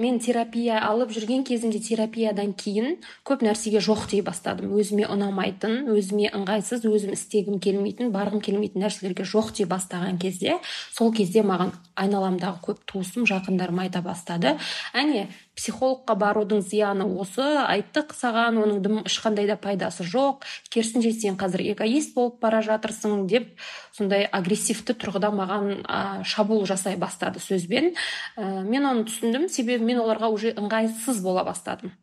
мен 0.00 0.18
терапия 0.24 0.80
алып 0.80 1.12
жүрген 1.14 1.44
кезімде 1.44 1.80
терапиядан 1.84 2.54
кейін 2.56 2.96
көп 3.28 3.44
нәрсеге 3.44 3.82
жоқ 3.84 4.08
дей 4.10 4.24
бастадым. 4.24 4.72
Өзіме 4.72 5.06
ұнамайтын 5.12 5.90
өзіме 5.92 6.30
ыңғайсыз 6.34 6.86
өзім 6.88 7.14
істегім 7.18 7.60
келмейтін 7.62 8.12
барғым 8.14 8.40
келмейтін 8.44 8.86
нәрселерге 8.86 9.28
жоқ 9.28 9.52
дей 9.58 9.68
бастаған 9.68 10.18
кезде 10.22 10.58
сол 10.94 11.12
кезде 11.14 11.44
маған 11.44 11.74
айналамдағы 12.00 12.62
көп 12.64 12.84
туысым 12.88 13.28
жақындарым 13.28 13.84
айта 13.84 14.02
бастады. 14.02 14.56
Әне 14.94 15.28
психологқа 15.56 16.14
барудың 16.18 16.62
зияны 16.62 17.06
осы. 17.06 17.44
Айттық 17.64 18.14
саған 18.16 18.60
оның 18.62 19.02
ешқандай 19.08 19.48
да 19.50 19.56
пайдасы 19.56 20.04
жоқ. 20.04 20.44
Керісінше 20.74 21.12
сен 21.16 21.38
қазір 21.40 21.64
эгоист 21.72 22.14
болып 22.14 22.40
бара 22.42 22.62
жатырсың 22.66 23.26
деп 23.30 23.54
сондай 23.96 24.26
агрессивті 24.26 24.96
тұрғыда 24.98 25.32
маған 25.34 25.84
ә, 25.86 26.22
шабуыл 26.26 26.66
жасай 26.66 26.98
бастады 27.00 27.42
сөзбен. 27.42 27.94
Ә, 28.36 28.62
мен 28.66 28.86
оны 28.90 29.08
түсіндім. 29.10 29.48
Себебі 29.48 29.84
мен 29.84 30.02
оларға 30.04 30.32
уже 30.34 30.54
ыңғайсыз 30.58 31.22
бола 31.22 31.46
бастадым. 31.46 31.94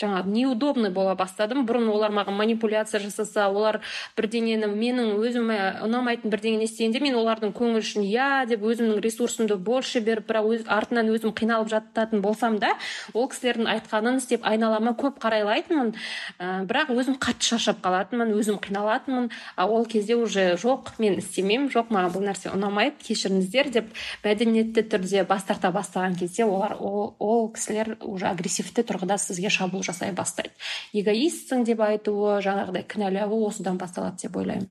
Жаңағы 0.00 0.32
неудобный 0.32 0.90
бола 0.94 1.14
бастадым 1.18 1.64
бұрын 1.66 1.88
олар 1.92 2.12
маған 2.14 2.36
манипуляция 2.38 3.00
жасаса 3.02 3.48
олар 3.50 3.80
бірдеңені 4.18 4.68
менің 4.70 5.14
өзіме 5.18 5.58
ұнамайтын 5.86 6.30
бірдеңені 6.32 6.68
істегенде 6.68 7.02
мен 7.02 7.18
олардың 7.18 7.54
көңілі 7.56 7.82
үшін 7.82 8.06
иә 8.06 8.46
деп 8.50 8.62
өзімнің 8.62 9.02
ресурсымды 9.04 9.56
больше 9.56 10.00
беріп 10.04 10.28
бірақ 10.30 10.50
өз 10.52 10.66
артынан 10.70 11.10
өзім 11.12 11.34
қиналып 11.36 11.70
жататын 11.72 12.22
болсам 12.22 12.58
да 12.62 12.74
ол 13.12 13.28
кісілердің 13.32 13.68
айтқанын 13.74 14.20
істеп 14.22 14.46
айналама 14.46 14.94
көп 14.98 15.18
қарайлайтынмын. 15.22 15.94
Ә, 16.38 16.64
бірақ 16.68 16.92
өзім 16.94 17.18
қатты 17.22 17.48
шаршап 17.50 17.80
қалатынмын 17.84 18.34
өзім 18.38 18.58
қиналатынмын. 18.62 19.30
А 19.56 19.66
ол 19.66 19.86
кезде 19.86 20.16
уже 20.16 20.54
жоқ 20.60 20.94
мен 20.98 21.18
істемеймін 21.18 21.70
жоқ 21.74 21.92
маған 21.94 22.14
бұл 22.14 22.26
нәрсе 22.28 22.52
ұнамайды 22.52 23.02
кешіріңіздер 23.08 23.72
деп 23.74 23.92
мәдениетті 24.24 24.84
түрде 24.92 25.24
бас 25.28 25.44
тарта 25.48 25.72
бастаған 25.74 26.18
кезде 26.18 26.44
олар 26.44 26.76
ол, 26.78 27.14
ол 27.18 27.48
кісілер 27.52 27.96
уже 28.00 28.28
агрессивті 28.30 28.84
тұрғыда 28.86 29.18
сізге 29.18 29.50
шабуыл 29.52 29.84
жасай 29.88 30.12
бастайды. 30.16 30.54
Эгоистсің 30.92 31.64
деп 31.68 31.82
айтуы 31.84 32.38
жаңағыдай 32.44 32.84
кінәлауы 32.88 33.40
осыдан 33.48 33.80
басталады 33.80 34.28
деп 34.28 34.36
ойлаймын. 34.38 34.68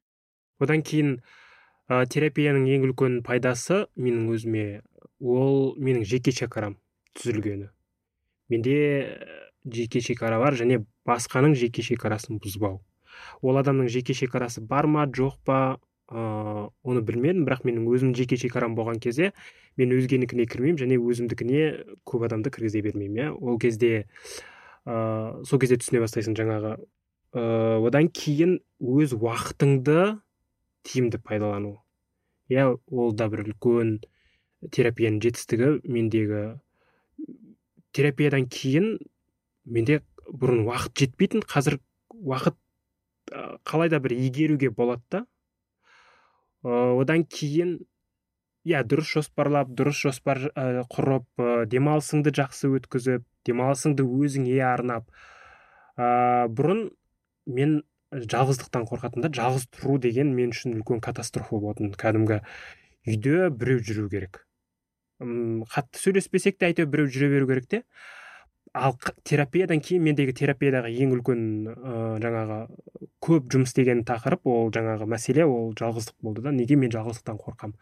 Одан 0.61 0.83
кейін 0.85 1.17
ә, 1.89 2.05
терапияның 2.09 2.69
ең 2.77 2.87
үлкен 2.89 3.19
пайдасы 3.25 3.85
менің 3.95 4.29
өзіме 4.33 4.67
ол 5.19 5.75
менің 5.77 6.05
жеке 6.07 6.33
шекарам 6.35 6.77
түзілгені. 7.17 7.69
Менде 8.49 8.77
жеке 9.65 10.01
шекара 10.01 10.39
бар 10.39 10.55
және 10.57 10.83
басқаның 11.07 11.55
жеке 11.57 11.83
шекарасын 11.85 12.39
бұзбау. 12.43 12.79
Ол 13.41 13.59
адамның 13.59 13.89
жеке 13.91 14.15
шекарасы 14.17 14.61
бар 14.61 14.87
ма 14.87 15.05
жоқ 15.09 15.39
па 15.45 15.59
ә, 16.09 16.69
оны 16.83 17.01
білмедім. 17.01 17.45
Бірақ 17.47 17.65
менің 17.67 17.87
өзімнің 17.91 18.15
жеке 18.17 18.37
шекарам 18.39 18.75
болған 18.77 19.01
кезде 19.03 19.33
мен 19.77 19.93
өзгенікіне 19.93 20.47
кірмеймін 20.49 20.79
және 20.81 20.99
өзімдікіне 21.01 21.63
көп 22.07 22.27
адамды 22.29 22.53
кіргізе 22.53 22.81
бермеймін 22.85 23.17
иә. 23.17 23.31
Ол 23.37 23.59
кезде 23.59 24.07
ә, 24.87 25.43
сол 25.43 25.59
кезде 25.59 25.77
түсіне 25.81 26.01
бастайсың 26.03 26.37
жаңағы. 26.39 26.77
Ә, 27.35 27.43
одан 27.83 28.07
кейін 28.07 28.59
өз 28.79 29.13
уақытыңды 29.17 30.17
тиімді 30.87 31.19
пайдалану. 31.19 31.75
Иә 32.47 32.69
ол 32.87 33.11
да 33.11 33.27
бір 33.27 33.43
үлкен 33.43 33.97
терапияның 34.71 35.19
жетістігі. 35.25 35.73
Мендегі 35.83 36.45
терапиядан 37.91 38.47
кейін 38.47 38.95
менде 39.67 39.99
бұрын 40.27 40.63
уақыт 40.67 41.03
жетпейтін 41.03 41.43
қазір 41.43 41.79
уақыт 42.15 42.55
қалай 43.67 43.91
да 43.91 43.99
бір 43.99 44.15
игеруге 44.15 44.69
болады 44.71 45.03
да. 45.11 45.25
Одан 46.63 47.25
кейін 47.27 47.77
иә 48.67 48.83
дұрыс 48.87 49.11
жоспарлап 49.17 49.71
дұрыс 49.75 49.99
жоспар 50.07 50.47
құрып 50.91 51.43
демалысыңды 51.71 52.33
жақсы 52.35 52.71
өткізіп 52.79 53.23
демалысыңды 53.47 54.05
өзіңе 54.05 54.59
арнап. 54.67 55.07
Ә, 55.97 56.47
бұрын 56.53 56.89
мен 57.47 57.79
жалғыздықтан 58.11 58.85
қорқатын 58.87 59.25
да 59.25 59.31
жалғыз 59.33 59.67
тұру 59.75 59.97
деген 59.99 60.33
мен 60.35 60.53
үшін 60.55 60.77
үлкен 60.77 61.01
катастрофа 61.03 61.59
болатын 61.59 61.91
кәдімгі 61.97 62.39
үйде 63.07 63.49
біреу 63.51 63.81
жүру 63.83 64.07
керек. 64.11 64.45
М 65.19 65.63
қатты 65.67 65.99
сөйлеспесек 65.99 66.59
те 66.59 66.69
әйтеуір 66.69 66.91
біреу 66.93 67.11
жүре 67.11 67.29
беру 67.33 67.49
керек 67.49 67.67
те. 67.67 67.83
Ал 68.73 68.95
терапиядан 69.27 69.81
кейін 69.81 70.03
мендегі 70.05 70.35
терапиядағы 70.37 70.91
ең 71.03 71.15
үлкен 71.17 71.41
ә, 71.71 71.93
жаңағы 72.23 72.57
көп 73.23 73.47
жұмыс 73.53 73.71
істеген 73.73 74.03
тақырып 74.07 74.47
ол 74.47 74.69
жаңағы 74.75 75.07
мәселе 75.09 75.47
ол 75.47 75.71
жалғыздық 75.79 76.15
болды 76.21 76.43
да 76.45 76.51
неге 76.51 76.75
мен 76.75 76.91
жалғыздықтан 76.93 77.39
қорқам? 77.41 77.73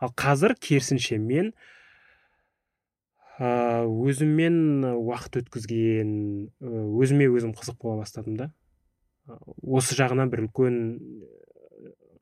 Ал 0.00 0.12
қазір 0.14 0.54
керісінше 0.60 1.18
мен 1.18 1.54
өзіммен 3.38 4.84
уақыт 4.94 5.40
өткізген 5.42 6.10
өзіме 6.62 7.26
өзім 7.32 7.54
қызық 7.58 7.80
бола 7.82 8.04
бастадым 8.04 8.36
да. 8.38 8.50
Осы 9.62 9.96
жағынан 9.98 10.30
бір 10.30 10.44
үлкен 10.46 10.76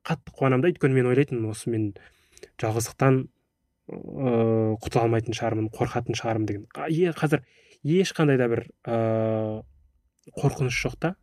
қатты 0.01 0.33
қуанамын 0.33 0.63
да. 0.63 0.71
Өйткені 0.71 0.97
мен 0.97 1.09
ойлайтынмын 1.11 1.51
осы 1.51 1.69
мен 1.69 1.91
жалғыздықтан 2.61 3.27
ыыы 3.93 4.77
құтыла 4.81 5.03
алмайтын 5.05 5.37
шығармын 5.37 5.69
қорқатын 5.75 6.17
шығармын 6.17 6.47
деген. 6.49 6.65
Қазір 6.73 7.43
ешқандай 7.83 8.39
да 8.39 8.47
бір 8.49 8.65
ыыы 8.87 9.61
қорқыныш 10.39 10.79
жоқ 10.87 10.95
та. 11.03 11.13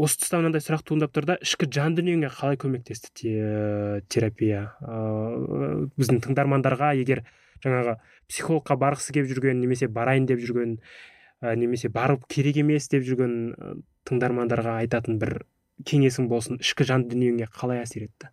Осы 0.00 0.16
тұста 0.22 0.38
мынандай 0.40 0.62
сұрақ 0.64 0.86
туындап 0.86 1.12
тұр 1.12 1.26
да. 1.28 1.36
Ішкі 1.44 1.68
жан 1.68 1.92
дүниеңе 1.98 2.30
қалай 2.32 2.56
көмектесті 2.56 4.00
терапия? 4.08 4.70
Ыыы 4.80 5.90
біздің 5.98 6.22
тыңдармандарға 6.24 6.94
егер 6.96 7.26
жаңағы 7.64 7.96
психологқа 8.30 8.76
барғысы 8.80 9.14
келіп 9.16 9.30
жүрген 9.34 9.60
немесе 9.62 9.88
барайын 9.88 10.26
деп 10.30 10.42
жүрген 10.42 10.76
ә, 10.78 11.54
немесе 11.56 11.88
барып 11.92 12.26
керек 12.30 12.60
емес 12.62 12.90
деп 12.92 13.06
жүрген 13.06 13.38
ә, 13.54 13.72
тыңдармандарға 14.08 14.80
айтатын 14.84 15.18
бір 15.22 15.40
кеңесің 15.88 16.28
болсын 16.30 16.60
ішкі 16.60 16.86
жан 16.88 17.08
дүниеңе 17.10 17.48
қалай 17.54 17.82
әсер 17.84 18.08
етті? 18.08 18.30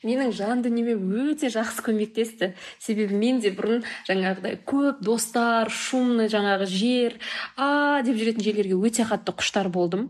Менің 0.00 0.30
жан 0.32 0.62
дүниеме 0.64 0.94
өте 1.28 1.50
жақсы 1.52 1.82
көмектесті. 1.84 2.54
Себебі 2.80 3.18
мен 3.20 3.42
де 3.44 3.50
бұрын 3.52 3.82
жаңағыдай 4.08 4.56
көп 4.64 5.02
достар 5.04 5.68
шумный 5.68 6.30
жаңағы 6.32 6.68
жер 6.72 7.18
а 7.60 8.00
деп 8.06 8.16
жүретін 8.16 8.46
жерлерге 8.46 8.78
өте 8.80 9.04
қатты 9.04 9.34
құштар 9.36 9.68
болдым. 9.68 10.08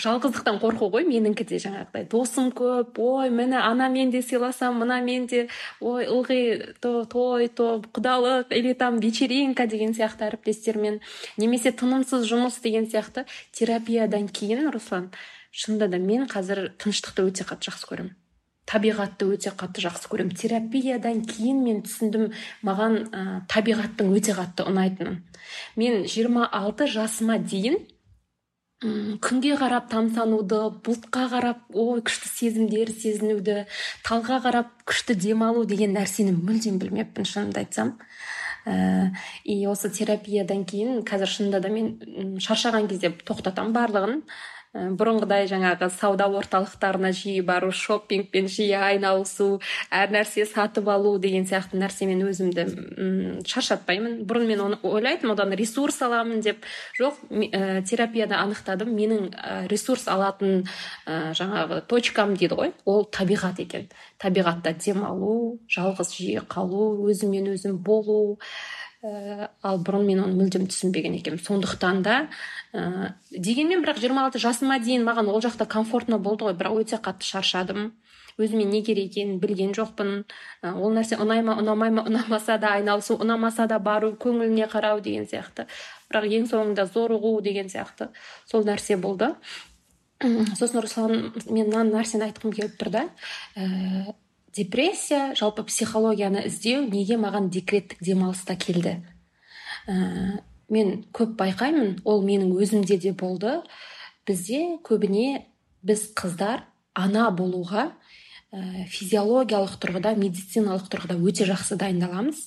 Жалғыздықтан 0.00 0.58
қорқу 0.60 0.90
ғой 0.92 1.06
менікі 1.08 1.46
де 1.48 1.58
жаңағыдай. 1.62 2.04
Досым 2.12 2.50
көп 2.56 2.98
ой 3.00 3.30
міне 3.32 3.58
анамен 3.62 4.10
де 4.12 4.20
сыйласам 4.22 4.76
мынамен 4.82 5.26
де 5.30 5.46
ой 5.80 6.04
ылғи 6.04 6.74
то 6.80 7.04
той 7.08 7.48
то 7.48 7.80
құдалық 7.80 8.52
или 8.52 8.74
там 8.74 9.00
вечеринка 9.00 9.66
деген 9.66 9.96
сияқты 9.96 10.28
әріптестермен 10.28 11.00
немесе 11.36 11.72
тынымсыз 11.72 12.28
жұмыс 12.28 12.60
деген 12.62 12.84
сияқты. 12.90 13.24
Терапиядан 13.56 14.28
кейін 14.28 14.70
руслан 14.70 15.10
шынында 15.56 15.88
да 15.88 15.98
мен 15.98 16.28
қазір 16.28 16.76
тыныштықты 16.76 17.24
өте 17.30 17.48
қатты 17.48 17.70
жақсы 17.70 17.88
көремін. 17.88 18.14
Табиғатты 18.66 19.30
өте 19.30 19.52
қатты 19.56 19.80
жақсы 19.86 20.10
көремін. 20.10 20.36
Терапиядан 20.36 21.22
кейін 21.24 21.62
мен 21.64 21.82
түсіндім 21.86 22.32
маған 22.66 22.96
ә, 23.14 23.22
табиғаттың 23.48 24.10
өте 24.18 24.34
қатты 24.36 24.66
ұнайтынын. 24.66 25.20
Мен 25.78 26.02
26 26.04 26.90
жасыма 26.90 27.38
дейін 27.38 27.78
күнге 28.84 29.54
қарап 29.56 29.86
тамсануды 29.88 30.58
бұлтқа 30.84 31.22
қарап 31.32 31.62
ой 31.72 32.02
күшті 32.04 32.28
сезімдер 32.28 32.90
сезінуді 32.92 33.62
талға 34.04 34.42
қарап 34.44 34.74
күшті 34.84 35.16
демалу 35.16 35.64
деген 35.64 35.94
нәрсені 35.96 36.34
мүлдем 36.36 36.76
білмеппін 36.82 37.24
шынымды 37.24 37.62
айтсам. 37.62 37.94
Ә, 38.66 39.14
и 39.44 39.62
осы 39.70 39.88
терапиядан 39.94 40.66
кейін 40.68 41.00
қазір 41.08 41.30
шынында 41.30 41.62
да 41.64 41.70
мен 41.72 42.36
шаршаған 42.42 42.90
кезде 42.90 43.14
тоқтатамын 43.24 43.72
барлығын. 43.72 44.20
Э, 44.20 44.55
бұрынғыдай 44.98 45.46
жаңағы 45.50 45.88
сауда 45.94 46.26
орталықтарына 46.38 47.12
жиі 47.16 47.42
бару 47.46 47.70
шоппингпен 47.74 48.48
жиі 48.50 48.76
айналысу 48.78 49.60
әр 49.90 50.12
нәрсе 50.14 50.46
сатып 50.48 50.88
алу 50.92 51.16
деген 51.22 51.46
сияқты 51.48 51.80
нәрсемен 51.80 52.22
өзімді 52.26 52.66
шаршатпаймын. 53.48 54.20
Бұрын 54.28 54.48
мен 54.50 54.62
оны 54.64 54.80
ойлайтынмын 54.82 55.34
одан 55.36 55.54
ресурс 55.58 56.00
аламын 56.06 56.42
деп 56.44 56.64
жоқ 56.98 57.20
ә, 57.30 57.82
терапияда 57.86 58.40
анықтадым. 58.44 58.92
Менің 58.96 59.30
ә, 59.32 59.66
ресурс 59.70 60.06
алатын 60.08 60.66
ә, 61.06 61.32
жаңағы 61.36 61.82
точкам 61.88 62.36
дейді 62.36 62.60
ғой 62.60 62.72
ол 62.84 63.06
табиғат 63.10 63.60
екен. 63.64 63.88
Табиғатта 64.22 64.74
демалу 64.76 65.60
жалғыз 65.72 66.14
жиі 66.16 66.46
қалу 66.48 67.06
өзіммен 67.10 67.52
өзім 67.54 67.78
болу 67.78 68.38
ә, 69.06 69.48
ал 69.62 69.78
бұрын 69.84 70.06
мен 70.06 70.22
оны 70.24 70.34
мүлдем 70.38 70.66
түсінбеген 70.70 71.14
екенмін. 71.20 71.42
Сондықтан 71.44 72.02
да 72.02 72.16
ә, 72.74 73.12
дегенмен 73.30 73.84
бірақ 73.84 74.00
жиырма 74.02 74.26
алты 74.26 74.42
жасыма 74.42 74.80
дейін 74.82 75.06
маған 75.06 75.30
ол 75.30 75.40
жақта 75.44 75.68
комфортно 75.70 76.18
болды 76.18 76.48
ғой. 76.48 76.56
Бірақ 76.58 76.82
өте 76.82 76.98
қатты 76.98 77.28
шаршадым. 77.28 77.92
Өзіме 78.36 78.66
не 78.68 78.82
керек 78.84 79.14
екенін 79.14 79.38
білген 79.40 79.72
жоқпын. 79.76 80.26
Ә, 80.62 80.74
ол 80.74 80.92
нәрсе 80.96 81.20
ұнай 81.22 81.44
ма 81.46 81.54
ұнамай 81.62 81.94
ма 81.94 82.04
ұнамаса 82.10 82.58
да 82.60 82.74
айналысу 82.76 83.16
ұнамаса 83.16 83.68
да 83.70 83.78
бару 83.78 84.12
көңіліне 84.20 84.68
қарау 84.72 85.00
деген 85.00 85.24
сияқты. 85.30 85.68
Бірақ 86.10 86.28
ең 86.40 86.50
соңында 86.50 86.84
зорығу 86.90 87.38
деген 87.46 87.72
сияқты. 87.72 88.10
Сол 88.50 88.66
нәрсе 88.68 88.98
болды. 89.00 89.32
Сосын 90.20 90.80
руслан 90.80 91.32
мен 91.50 91.68
мына 91.68 91.82
нәрсені 91.90 92.30
айтқым 92.30 92.54
келіп 92.56 92.78
тұр 92.80 92.92
да. 92.94 93.02
Депрессия 94.56 95.34
жалпы 95.36 95.64
психологияны 95.68 96.46
іздеу 96.48 96.86
неге 96.88 97.18
маған 97.20 97.50
декреттік 97.52 98.00
демалыста 98.00 98.56
келді? 98.56 99.02
Ә, 99.86 100.40
мен 100.72 101.04
көп 101.12 101.36
байқаймын 101.38 102.00
ол 102.04 102.24
менің 102.24 102.54
өзімде 102.56 102.96
де 102.98 103.12
болды. 103.12 103.60
Бізде 104.26 104.78
көбіне 104.82 105.44
біз 105.86 106.08
қыздар 106.16 106.64
ана 106.96 107.28
болуға 107.30 107.90
ә, 108.50 108.86
физиологиялық 108.88 109.76
тұрғыда 109.82 110.16
медициналық 110.18 110.88
тұрғыда 110.90 111.18
өте 111.20 111.46
жақсы 111.48 111.76
дайындаламыз. 111.78 112.40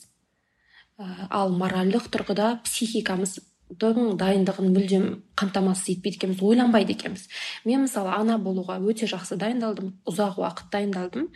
Ә, 1.00 1.06
ал 1.30 1.54
моральдық 1.54 2.10
тұрғыда 2.12 2.58
психикамыз 2.66 3.38
дайындығын 3.70 4.72
мүлдем 4.74 5.06
қамтамасыз 5.38 5.92
етпейді 5.94 6.18
екенбіз 6.18 6.42
ойланбайды 6.42 6.96
екенбіз. 6.96 7.28
Мен 7.66 7.84
мысалы 7.86 8.10
ана 8.16 8.40
болуға 8.42 8.80
өте 8.82 9.06
жақсы 9.06 9.38
дайындалдым 9.38 9.94
ұзақ 10.10 10.40
уақыт 10.42 10.72
дайындалдым. 10.74 11.28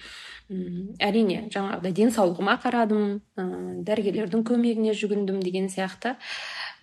М 0.49 0.93
әрине 0.99 1.47
жаңағыдай 1.53 1.93
денсаулығыма 1.93 2.57
қарадым 2.63 3.21
ә, 3.37 3.45
дәрігерлердің 3.85 4.45
көмегіне 4.49 4.95
жүгіндім 4.97 5.43
деген 5.45 5.69
сияқты. 5.69 6.15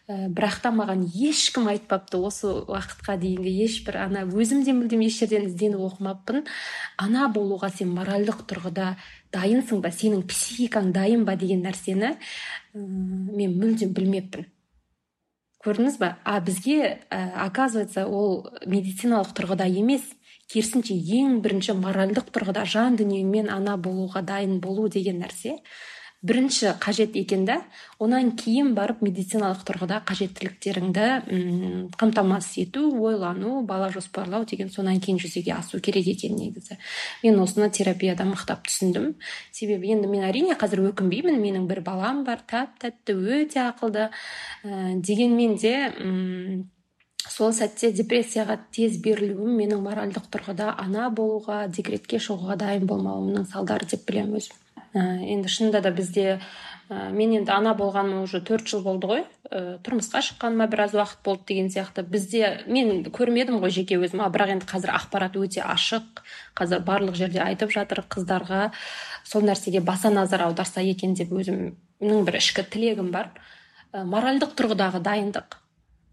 Ә, 0.06 0.30
бірақ 0.30 0.60
та 0.62 0.70
маған 0.70 1.02
ешкім 1.10 1.66
айтпапты 1.70 2.22
осы 2.22 2.46
уақытқа 2.70 3.18
дейінгі 3.18 3.50
ешбір 3.66 3.98
ана 4.06 4.22
өзім 4.30 4.62
де 4.64 4.72
мүлдем 4.74 5.02
еш 5.02 5.18
жерден 5.18 5.50
ізденіп 5.50 5.82
оқымаппын. 5.90 6.46
Ана 6.96 7.26
болуға 7.34 7.72
сен 7.74 7.90
моральдық 7.98 8.46
тұрғыда 8.46 8.94
дайынсың 9.34 9.82
ба 9.82 9.90
сенің 9.90 10.22
психикаң 10.30 10.94
дайын 10.94 11.26
ба 11.26 11.34
деген 11.34 11.66
нәрсені 11.66 12.16
мен 12.74 13.58
мүлдем 13.58 13.94
білмеппін. 13.98 14.46
Көрдіңіз 15.64 15.98
ба 16.00 16.16
а 16.24 16.40
бізге 16.40 17.04
ә, 17.10 17.46
оказывается 17.46 18.06
ол 18.06 18.48
медициналық 18.66 19.34
тұрғыда 19.36 19.68
емес. 19.68 20.02
Керісінше 20.50 20.96
ең 20.96 21.40
бірінші 21.44 21.76
моральдық 21.78 22.32
тұрғыда 22.34 22.64
жан 22.66 22.96
дүниеңмен 22.98 23.50
ана 23.52 23.76
болуға 23.78 24.24
дайын 24.26 24.58
болу 24.60 24.88
деген 24.88 25.20
нәрсе. 25.22 25.60
Бірінші 26.22 26.74
қажет 26.80 27.16
екен 27.16 27.44
да 27.48 27.62
онан 27.98 28.32
кейін 28.36 28.74
барып 28.76 29.00
медициналық 29.00 29.62
тұрғыда 29.64 30.02
қажеттіліктеріңді 30.08 31.06
қамтамасыз 31.96 32.58
ету 32.66 32.82
ойлану 33.00 33.62
бала 33.64 33.88
жоспарлау 33.92 34.44
деген 34.44 34.68
сонан 34.68 35.00
кейін 35.00 35.20
жүзеге 35.22 35.54
асу 35.56 35.80
керек 35.80 36.06
екен 36.12 36.36
негізі. 36.36 36.76
Мен 37.24 37.40
осыны 37.40 37.70
терапияда 37.70 38.26
мықтап 38.28 38.68
түсіндім. 38.68 39.14
Себебі 39.52 39.94
енді 39.96 40.10
мен 40.12 40.26
әрине 40.28 40.58
қазір 40.60 40.84
өкінбеймін 40.90 41.40
менің 41.40 41.64
бір 41.70 41.80
балам 41.86 42.24
бар 42.28 42.44
тәп 42.44 42.76
тәтті 42.84 43.16
өте 43.16 43.64
ақылды 43.64 44.10
ә, 44.10 45.00
дегенмен 45.00 45.56
де 45.56 45.74
м 45.88 46.68
сол 47.28 47.52
сәтте 47.56 47.92
депрессияға 47.96 48.58
тез 48.74 48.96
берілуім 49.00 49.56
менің 49.60 49.84
моральдық 49.84 50.28
тұрғыда 50.32 50.74
ана 50.84 51.08
болуға 51.14 51.62
декретке 51.68 52.20
шығуға 52.20 52.56
дайын 52.60 52.88
болмауымның 52.90 53.46
салдары 53.52 53.88
деп 53.88 54.04
білемін 54.08 54.40
өзім. 54.40 54.56
Енді 54.94 55.48
шынында 55.50 55.80
да 55.84 55.92
бізде 55.94 56.40
ә, 56.90 57.10
мен 57.14 57.34
енді 57.36 57.52
ана 57.54 57.76
болғаныма 57.78 58.24
уже 58.24 58.40
төрт 58.42 58.66
жыл 58.70 58.82
болды 58.82 59.10
ғой. 59.10 59.22
Ә, 59.50 59.78
тұрмысқа 59.86 60.22
шыққаныма 60.26 60.66
біраз 60.70 60.96
уақыт 60.98 61.22
болды 61.24 61.46
деген 61.52 61.70
сияқты. 61.70 62.02
Бізде 62.02 62.64
мен 62.66 63.04
көрмедім 63.06 63.60
ғой 63.62 63.70
жеке 63.70 64.00
өзім. 64.00 64.24
Бірақ 64.34 64.56
енді 64.56 64.66
қазір 64.66 64.94
ақпарат 64.96 65.38
өте 65.38 65.62
ашық. 65.62 66.24
Қазір 66.58 66.82
барлық 66.86 67.14
жерде 67.20 67.42
айтып 67.44 67.70
жатыр 67.70 68.02
қыздарға 68.10 68.72
сол 69.22 69.46
нәрсеге 69.46 69.80
баса 69.80 70.10
назар 70.10 70.48
аударса 70.48 70.82
екен 70.82 71.14
деп 71.14 71.30
өзімнің 71.30 72.26
бір 72.26 72.40
ішкі 72.42 72.66
тілегім 72.66 73.14
бар. 73.14 73.30
Ә, 73.94 74.02
моральдық 74.02 74.58
тұрғыдағы 74.58 75.04
дайындық. 75.06 75.60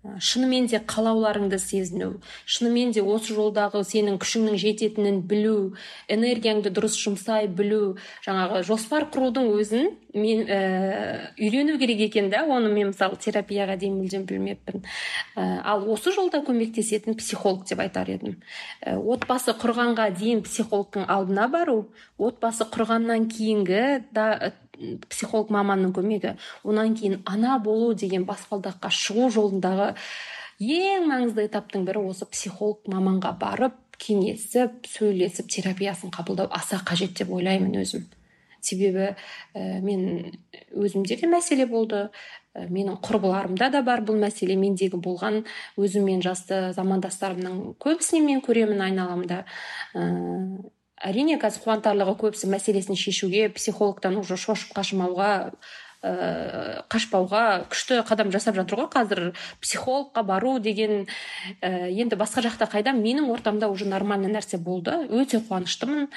Шынымен 0.03 0.67
де 0.71 0.79
қалауларыңды 0.79 1.60
сезіну 1.60 2.21
шынымен 2.45 2.93
де 2.95 3.01
осы 3.01 3.36
жолдағы 3.36 3.83
сенің 3.88 4.19
күшіңнің 4.21 4.60
жететінін 4.62 5.21
білу 5.27 5.73
энергияңды 6.12 6.71
дұрыс 6.73 6.97
жұмсай 7.01 7.49
білу 7.51 7.97
жаңағы 8.25 8.63
жоспар 8.67 9.10
құрудың 9.13 9.49
өзін 9.57 9.89
мен 10.17 10.45
ә, 10.47 11.33
үйрену 11.38 11.77
керек 11.79 12.01
екен 12.07 12.29
да. 12.29 12.43
Оны 12.45 12.71
мен 12.73 12.91
мысалы 12.91 13.17
терапияға 13.21 13.77
дейін 13.79 13.97
мүлдем 14.01 14.25
білмеппін. 14.29 14.83
Ә, 15.36 15.62
ал 15.63 15.86
осы 15.91 16.13
жолда 16.15 16.41
көмектесетін 16.45 17.17
психолог 17.19 17.67
деп 17.69 17.81
айтар 17.83 18.10
едім. 18.10 18.39
Ә, 18.81 18.97
отбасы 18.97 19.53
құрғанға 19.57 20.10
дейін 20.17 20.43
психологтың 20.45 21.07
алдына 21.07 21.47
бару 21.51 21.89
отбасы 22.17 22.67
құрғаннан 22.71 23.29
кейінгі 23.31 23.83
да 24.15 24.53
психолог 25.10 25.52
маманның 25.54 25.94
көмегі. 25.98 26.36
Онан 26.63 26.96
кейін 26.96 27.22
ана 27.26 27.58
болу 27.63 27.94
деген 27.94 28.26
баспалдаққа 28.30 28.92
шығу 28.94 29.30
жолындағы 29.34 29.94
ең 30.60 31.10
маңызды 31.10 31.46
этаптың 31.48 31.86
бірі 31.86 32.08
осы 32.12 32.26
психолог 32.30 32.88
маманға 32.90 33.34
барып 33.38 33.76
кеңесіп 34.02 34.88
сөйлесіп 34.90 35.50
терапиясын 35.54 36.13
қабылдау 36.13 36.50
аса 36.54 36.80
қажет 36.86 37.18
деп 37.18 37.32
ойлаймын 37.34 37.78
өзім. 37.82 38.06
Себебі 38.62 39.13
ә, 39.54 39.80
мен 39.82 40.34
өзімде 40.74 41.18
де 41.20 41.30
мәселе 41.30 41.68
болды. 41.70 42.08
Ә, 42.54 42.66
менің 42.70 43.00
құрбыларымда 43.06 43.70
да 43.74 43.84
бар 43.86 44.02
бұл 44.06 44.18
мәселе. 44.22 44.58
Мендегі 44.60 45.00
болған 45.02 45.44
өзіммен 45.78 46.24
жасты 46.26 46.74
замандастарымның 46.78 47.78
көбісінен 47.82 48.26
мен 48.26 48.42
көремін 48.46 48.82
айналамда. 48.90 49.44
Ә, 49.94 50.08
әрине 51.03 51.38
қазір 51.41 51.65
қуантарлығы 51.65 52.15
көбісі 52.23 52.49
мәселесін 52.51 52.97
шешуге 52.97 53.49
психологтан 53.53 54.17
уже 54.17 54.38
шошып 54.38 54.73
қашмауға 54.77 55.31
ә, 56.01 56.83
қашпауға 56.91 57.43
күшті 57.71 58.01
қадам 58.07 58.31
жасап 58.33 58.57
жатыр 58.57 58.83
ғой. 58.83 58.89
Қазір 58.93 59.21
психологқа 59.62 60.23
бару 60.23 60.57
деген 60.60 61.07
ә, 61.62 61.89
енді 61.89 62.17
басқа 62.19 62.43
жақта 62.45 62.69
қайда? 62.71 62.93
Менің 62.97 63.29
ортамда 63.33 63.69
уже 63.69 63.86
нормальный 63.86 64.31
нәрсе 64.31 64.57
болды. 64.57 64.93
Өте 65.10 65.41
қуаныштымын. 65.41 66.10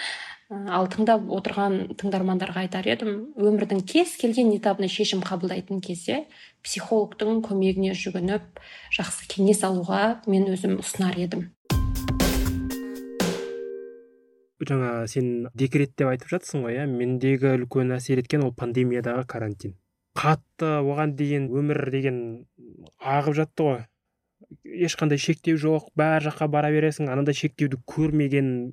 Ә, 0.51 0.65
ал 0.77 0.89
тыңдап 0.93 1.29
отырған 1.29 1.95
тыңдармандарға 2.01 2.67
айтар 2.67 2.89
едім. 2.89 3.31
Өмірдің 3.37 3.85
кез 3.89 4.17
келген 4.21 4.53
этабына 4.57 4.89
шешім 4.89 5.25
қабылдайтын 5.25 5.81
кезде 5.85 6.25
психологтың 6.65 7.41
көмегіне 7.47 7.95
жүгініп 7.97 8.61
жақсы 8.97 9.31
кеңес 9.33 9.65
алуға 9.65 10.21
мен 10.27 10.49
өзім 10.53 10.81
ұсынар 10.83 11.17
едім. 11.21 11.51
Жаңа 14.69 15.07
сен 15.09 15.49
декрет 15.55 15.95
деп 15.97 16.11
айтып 16.11 16.29
жатсың 16.35 16.65
ғой 16.67 16.77
иә? 16.81 16.87
мендегі 16.87 17.55
үлкен 17.57 17.95
әсер 17.97 18.21
еткен 18.21 18.45
ол 18.45 18.53
пандемиядағы 18.53 19.25
карантин. 19.27 19.77
Қатты 20.19 20.69
оған 20.85 21.15
дейін 21.17 21.49
өмір 21.55 21.91
деген 21.93 22.19
ағып 23.01 23.39
жатты 23.39 23.67
ғой. 23.69 23.81
Ешқандай 24.65 25.21
шектеу 25.23 25.57
жоқ 25.61 25.91
бар 25.97 26.25
жаққа 26.27 26.49
бара 26.51 26.71
бересің 26.75 27.09
анандай 27.09 27.37
шектеуді 27.39 27.81
көрмеген 27.89 28.73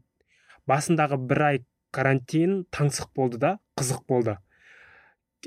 басындағы 0.67 1.19
бір 1.29 1.43
ай 1.47 1.63
карантин 1.95 2.63
таңсық 2.73 3.13
болды 3.15 3.39
да 3.39 3.57
қызық 3.79 4.03
болды. 4.09 4.37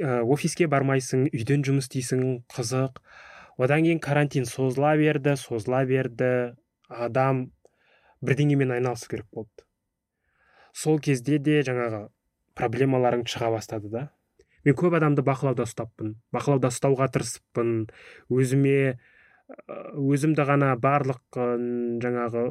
Ә, 0.00 0.22
офиске 0.22 0.68
бармайсың 0.70 1.28
үйден 1.34 1.66
жұмыс 1.66 1.90
істейсің 1.90 2.44
қызық. 2.54 3.02
Одан 3.60 3.84
кейін 3.84 4.00
карантин 4.00 4.46
созыла 4.48 4.94
берді 4.96 5.34
созыла 5.36 5.82
берді 5.84 6.54
адам 6.88 7.50
бірдеңемен 8.22 8.72
айналысу 8.78 9.10
керек 9.10 9.26
болды. 9.34 9.66
Сол 10.72 10.98
кезде 11.00 11.38
де 11.38 11.60
жаңағы 11.66 12.08
проблемаларың 12.58 13.24
шыға 13.30 13.50
бастады 13.54 13.90
да? 13.90 14.08
Мен 14.64 14.76
көп 14.76 14.96
адамды 14.98 15.22
бақылауда 15.24 15.64
ұстаппын 15.64 16.16
бақылауда 16.34 16.68
ұстауға 16.68 17.08
тырысыппын 17.14 17.88
өзіме 18.28 18.98
өзімді 19.50 20.44
ғана 20.46 20.74
барлық 20.78 21.22
жаңағы 22.04 22.44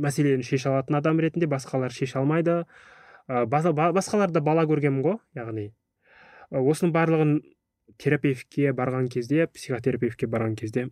мәселені 0.00 0.46
шеше 0.46 0.70
алатын 0.70 0.96
адам 1.00 1.20
ретінде 1.20 1.48
басқалар 1.50 1.92
шеше 1.92 2.20
алмайды. 2.22 2.62
Басқалар 3.28 4.32
да 4.32 4.40
бала 4.40 4.64
көргенмін 4.70 5.02
ғой 5.04 5.18
яғни. 5.36 5.66
Осының 6.48 6.94
барлығын 6.94 7.34
терапевтке 8.00 8.72
барған 8.72 9.10
кезде 9.12 9.46
психотерапевтке 9.52 10.28
барған 10.30 10.54
кезде 10.56 10.88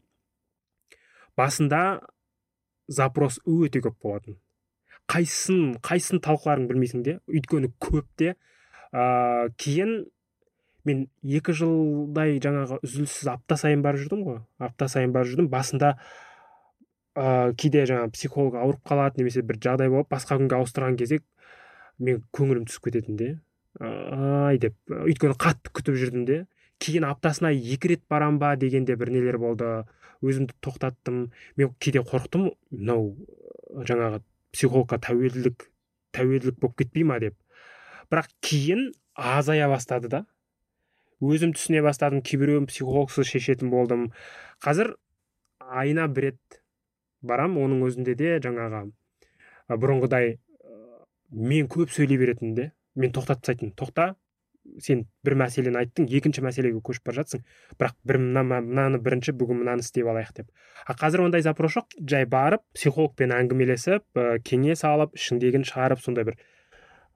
басында 1.37 2.03
запрос 2.89 3.39
өте 3.47 3.81
көп 3.85 3.97
болатын. 4.03 4.37
Қайсысын 5.12 5.77
қайсысын 5.87 6.21
талқыларыңды 6.25 6.73
білмейсің 6.73 7.07
де 7.07 7.16
өйткені 7.31 7.71
көп 7.83 8.07
те. 8.19 8.35
Ә, 8.92 9.49
кейін 9.61 10.07
мен 10.87 11.07
екі 11.23 11.55
жылдай 11.57 12.38
жаңағы 12.42 12.81
үзіліссіз 12.87 13.31
апта 13.33 13.59
сайын 13.61 13.83
барып 13.87 14.05
жүрдім 14.05 14.25
ғой. 14.27 14.40
Апта 14.62 14.88
сайын 14.90 15.14
барып 15.14 15.33
жүрдім. 15.33 15.49
Басында 15.53 15.97
ә, 17.14 17.55
кейде 17.59 17.87
жаңағы 17.88 18.12
психолог 18.14 18.59
ауырып 18.61 18.85
қалады 18.87 19.23
немесе 19.23 19.42
бір 19.47 19.61
жағдай 19.62 19.90
болып 19.92 20.11
басқа 20.12 20.38
күнге 20.40 20.59
ауыстырған 20.59 20.99
кезде 21.01 21.23
мен 21.99 22.23
көңілім 22.37 22.66
түсіп 22.69 22.90
кететін 22.90 23.19
де. 23.21 23.33
Ай 23.81 24.59
деп 24.62 24.77
өйткені 24.90 25.37
қатты 25.40 25.73
күтіп 25.75 25.99
жүрдім 26.01 26.27
де. 26.29 26.45
Кейін 26.83 27.07
аптасына 27.09 27.53
екі 27.57 27.95
рет 27.95 28.03
барам 28.11 28.38
ба 28.38 28.55
дегенде 28.57 28.97
бір 29.01 29.11
нелер 29.14 29.38
болды. 29.40 29.85
Өзімді 30.25 30.55
тоқтаттым. 30.64 31.31
Мен 31.57 31.73
кейде 31.81 32.03
қорықтым. 32.05 32.51
Мынау 32.71 33.14
жаңағы 33.88 34.23
психологқа 34.57 34.99
тәуелділік 35.07 35.69
тәуелділік 36.16 36.61
болып 36.61 36.81
кетпей 36.81 37.05
ма 37.05 37.21
деп. 37.21 37.37
Бірақ 38.11 38.31
кейін 38.40 38.88
азая 39.14 39.69
бастады 39.69 40.11
да. 40.12 40.25
Өзім 41.21 41.55
түсіне 41.57 41.83
бастадым 41.85 42.23
кейбіреуін 42.25 42.69
психологсыз 42.69 43.29
шешетін 43.29 43.71
болдым. 43.73 44.11
Қазір 44.64 44.95
айына 45.61 46.09
бір 46.09 46.31
рет 46.31 46.61
барам 47.23 47.57
оның 47.61 47.87
өзінде 47.88 48.14
де 48.19 48.37
жаңағы 48.45 48.87
бұрынғыдай 49.69 50.37
мен 51.33 51.69
көп 51.73 51.90
сөйлей 51.95 52.21
беретін 52.21 52.55
де 52.55 52.71
мен 52.95 53.12
тоқтатып 53.16 53.42
тастайтын 53.42 53.73
тоқта 53.81 54.14
сен 54.83 55.05
бір 55.24 55.37
мәселені 55.40 55.81
айттың 55.81 56.09
екінші 56.18 56.44
мәселеге 56.44 56.81
көшіп 56.85 57.09
бара 57.09 57.22
жатсың 57.22 57.44
бірақ 57.81 57.94
бір 58.09 58.18
мынаны 58.22 59.00
бірінші 59.02 59.35
бүгін 59.38 59.62
мынаны 59.62 59.85
істеп 59.85 60.09
алайық 60.11 60.33
деп. 60.37 60.50
А 60.87 60.96
қазір 60.98 61.24
ондай 61.26 61.44
запрос 61.44 61.76
жоқ. 61.76 61.96
Жай 62.11 62.26
барып 62.26 62.64
психологпен 62.76 63.33
әңгімелесіп 63.37 64.05
ә, 64.20 64.26
кеңес 64.44 64.85
алып 64.88 65.16
ішіңдегіні 65.16 65.68
шығарып 65.70 66.02
сондай 66.05 66.29
бір 66.29 66.37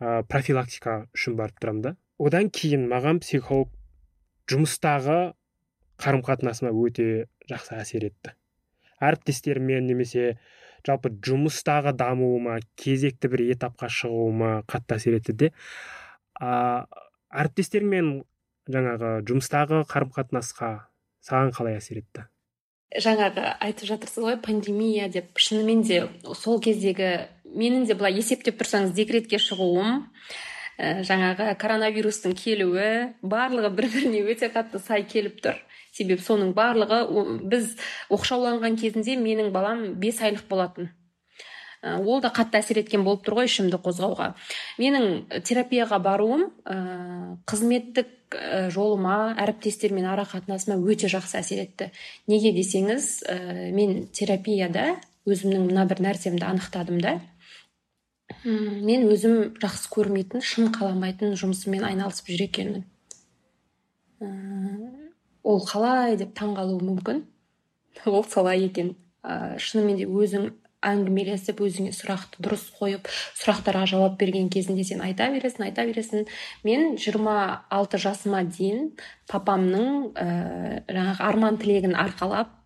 ә, 0.00 0.22
профилактика 0.28 1.04
үшін 1.16 1.36
барып 1.40 1.60
тұрамын 1.60 1.84
да. 1.84 1.96
Одан 2.20 2.50
кейін 2.52 2.88
маған 2.90 3.20
психолог 3.24 3.72
жұмыстағы 4.50 5.20
қарым 6.00 6.24
қатынасыма 6.24 6.72
өте 6.72 7.26
жақсы 7.50 7.76
әсер 7.76 8.08
етті. 8.08 8.34
Әріптестеріммен 9.00 9.86
немесе 9.88 10.34
жалпы 10.86 11.12
жұмыстағы 11.24 11.92
дамуыма 11.96 12.58
кезекті 12.80 13.30
бір 13.32 13.44
этапқа 13.54 13.90
шығуыма 13.92 14.52
қатты 14.70 14.96
әсер 14.96 15.18
етті 15.18 15.36
де 15.42 15.50
а, 16.40 16.86
әріптестермен 17.30 18.12
жаңағы 18.70 19.14
жұмыстағы 19.28 19.84
қарым 19.90 20.12
қатынасқа 20.14 20.70
саған 21.24 21.54
қалай 21.56 21.78
әсер 21.78 22.02
етті? 22.02 22.26
Жаңағы 22.90 23.44
айтып 23.62 23.86
жатырсыз 23.86 24.24
ғой 24.24 24.36
пандемия 24.42 25.08
деп. 25.12 25.38
Шынымен 25.38 25.84
де 25.86 26.02
сол 26.34 26.58
кездегі 26.62 27.28
менің 27.46 27.86
де 27.86 27.94
былай 27.94 28.18
есептеп 28.18 28.58
тұрсаңыз 28.58 28.94
декретке 28.96 29.38
шығуым 29.38 30.08
ә, 30.78 31.02
жаңағы 31.06 31.54
коронавирустың 31.60 32.34
келуі 32.38 33.12
барлығы 33.22 33.70
бір 33.76 33.90
біріне 33.94 34.24
өте 34.26 34.50
қатты 34.50 34.82
сай 34.82 35.06
келіп 35.06 35.38
тұр. 35.44 35.60
Себебі 35.94 36.22
соның 36.22 36.50
барлығы 36.54 37.02
біз 37.50 37.76
оқшауланған 38.10 38.78
кезінде 38.78 39.16
менің 39.18 39.52
балам 39.54 39.86
бес 40.02 40.18
айлық 40.22 40.46
болатын. 40.50 40.90
Ол 41.82 42.20
да 42.20 42.30
қатты 42.34 42.60
әсер 42.60 42.80
еткен 42.82 43.04
болып 43.06 43.24
тұр 43.24 43.40
ғой 43.40 43.48
ішімді 43.48 43.80
қозғауға. 43.80 44.32
Менің 44.80 45.42
терапияға 45.46 46.00
баруым 46.04 46.50
ә, 46.64 46.76
қызметтік 47.48 48.36
жолыма 48.70 49.34
әріптестермен 49.40 50.06
ара 50.06 50.26
қатынасыма 50.28 50.76
өте 50.84 51.08
жақсы 51.10 51.40
әсер 51.40 51.64
етті. 51.64 51.90
Неге 52.30 52.52
десеңіз 52.54 53.08
ә, 53.24 53.70
мен 53.74 54.06
терапияда 54.12 55.00
өзімнің 55.28 55.70
мына 55.70 55.86
бір 55.88 56.04
нәрсемді 56.04 56.46
анықтадым 56.50 57.00
да. 57.00 57.18
Мен 58.44 59.08
өзім 59.10 59.56
жақсы 59.60 59.90
көрмейтін 59.90 60.44
шын 60.44 60.70
қаламайтын 60.76 61.34
жұмысыммен 61.40 61.84
айналысып 61.88 62.30
жүр 62.30 62.46
екенмін. 62.46 62.84
Ол 65.42 65.62
қалай 65.66 66.16
деп 66.20 66.36
таң 66.36 66.54
қалуы 66.58 66.80
мүмкін? 66.84 67.24
Ол 68.06 68.24
солай 68.28 68.66
екен. 68.68 68.94
Ә, 69.24 69.58
шынымен 69.60 69.98
де 69.98 70.06
өзің 70.06 70.52
әңгімелесіп 70.86 71.60
өзіңе 71.64 71.92
сұрақты 71.96 72.42
дұрыс 72.44 72.66
қойып 72.78 73.08
сұрақтарға 73.10 73.86
жауап 73.90 74.16
берген 74.20 74.48
кезінде 74.52 74.84
сен 74.88 75.02
айта 75.04 75.28
бересің 75.32 75.66
айта 75.68 75.84
бересің. 75.88 76.28
Мен 76.64 76.94
26 76.96 78.00
жасыма 78.04 78.44
дейін 78.48 78.92
папамның 79.30 79.90
ә, 80.14 80.30
жаңағы 80.88 81.28
арман 81.28 81.60
тілегін 81.60 81.98
арқалап 82.00 82.59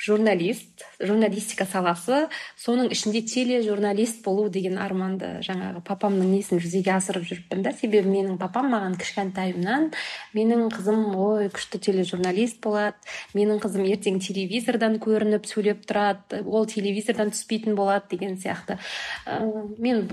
журналист 0.00 0.84
журналистика 1.00 1.66
саласы. 1.68 2.26
Соның 2.60 2.90
ішінде 2.94 3.22
тележурналист 3.26 4.22
болу 4.24 4.48
деген 4.52 4.78
арманды 4.80 5.36
жаңағы 5.46 5.82
папамның 5.86 6.30
несін 6.36 6.60
жүзеге 6.62 6.94
асырып 6.96 7.26
жүріппін 7.28 7.64
да. 7.66 7.72
Себебі 7.76 8.10
менің 8.12 8.38
папам 8.40 8.70
маған 8.74 8.96
кішкентайымнан 9.00 9.90
менің 10.36 10.68
қызым 10.74 11.02
ой 11.16 11.50
күшті 11.54 11.80
тележурналист 11.88 12.60
болады 12.64 12.96
менің 13.36 13.60
қызым 13.64 13.88
ертең 13.88 14.20
телевизордан 14.24 15.00
көрініп 15.02 15.48
сөйлеп 15.48 15.84
тұрады 15.88 16.42
ол 16.44 16.68
телевизордан 16.70 17.34
түспейтін 17.34 17.76
болады 17.78 18.16
деген 18.16 18.40
сияқты. 18.40 18.80
Ә, 19.26 19.40
мен 19.78 20.08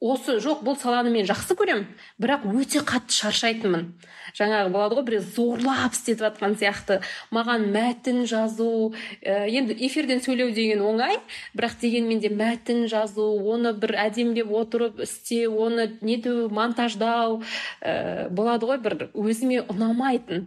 осы 0.00 0.36
жоқ 0.44 0.60
бұл 0.66 0.76
саланы 0.76 1.10
мен 1.10 1.24
жақсы 1.28 1.56
көремін 1.56 1.86
бірақ 2.20 2.44
өте 2.50 2.82
қатты 2.84 3.16
шаршайтынмын. 3.16 3.86
Жаңағы 4.36 4.72
болады 4.74 4.98
ғой 4.98 5.06
біреу 5.06 5.22
зорлап 5.24 5.96
істетіп 5.96 6.26
жатқан 6.26 6.56
сияқты. 6.60 6.98
Маған 7.32 7.70
мәтін 7.72 8.26
жазу 8.28 8.92
ә, 9.22 9.48
енді 9.48 9.72
эфирден 9.86 10.20
сөйлеу 10.20 10.52
деген 10.52 10.84
оңай 10.84 11.16
бірақ 11.56 11.78
дегенмен 11.80 12.20
де 12.20 12.28
мәтін 12.28 12.84
жазу 12.92 13.24
оны 13.40 13.72
бір 13.72 13.96
әдемілеп 14.04 14.52
отырып 14.52 15.00
істеу 15.06 15.56
оны 15.64 15.88
нету 16.02 16.50
монтаждау 16.52 17.40
ә, 17.80 18.28
болады 18.28 18.68
ғой 18.68 18.82
бір 18.84 19.08
өзіме 19.14 19.64
ұнамайтын. 19.64 20.46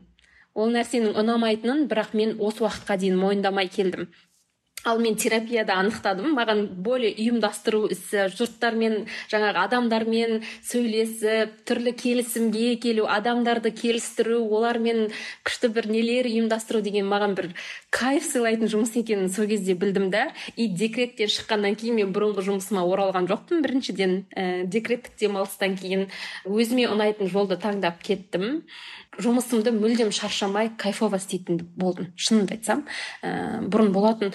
Ол 0.54 0.74
нәрсенің 0.74 1.18
ұнамайтынын 1.18 1.88
бірақ 1.90 2.14
мен 2.14 2.38
осы 2.38 2.66
уақытқа 2.66 3.00
дейін 3.02 3.18
мойындамай 3.18 3.70
келдім. 3.72 4.10
Ал 4.86 5.00
мен 5.00 5.16
терапияда 5.16 5.76
анықтадым. 5.82 6.32
Маған 6.38 6.62
более 6.80 7.12
ұйымдастыру 7.12 7.90
ісі 7.92 8.30
жұрттармен 8.32 9.10
жаңағы 9.32 9.64
адамдармен 9.66 10.44
сөйлесіп 10.66 11.58
түрлі 11.68 11.94
келісімге 12.00 12.78
келу 12.80 13.08
адамдарды 13.12 13.74
келістіру 13.76 14.40
олармен 14.48 15.10
күшті 15.48 15.72
бір 15.76 15.90
нелер 15.92 16.30
ұйымдастыру 16.30 16.82
деген 16.86 17.10
маған 17.12 17.36
бір 17.36 17.50
кайф 17.92 18.24
сыйлайтын 18.32 18.72
жұмыс 18.72 18.96
екенін 19.02 19.28
сол 19.34 19.50
кезде 19.52 19.76
білдім 19.76 20.10
да. 20.14 20.30
И 20.56 20.70
декреттен 20.70 21.28
шыққаннан 21.28 21.76
кейін 21.80 22.00
мен 22.00 22.16
бұрынғы 22.16 22.46
жұмысыма 22.48 22.86
оралған 22.88 23.28
жоқпын. 23.28 23.64
Біріншіден 23.66 24.16
ә, 24.32 24.64
декреттік 24.64 25.20
демалыстан 25.20 25.76
кейін 25.76 26.08
өзіме 26.48 26.88
ұнайтын 26.88 27.28
жолды 27.28 27.60
таңдап 27.60 28.00
кеттім. 28.06 28.64
Жұмысымды 29.20 29.74
мүлдем 29.76 30.14
шаршамай 30.16 30.70
кайфово 30.80 31.20
істейтін 31.20 31.60
болдым. 31.76 32.14
Шынымды 32.16 32.56
айтсам 32.56 32.86
ә, 33.22 33.60
бұрын 33.68 33.92
болатын 33.92 34.32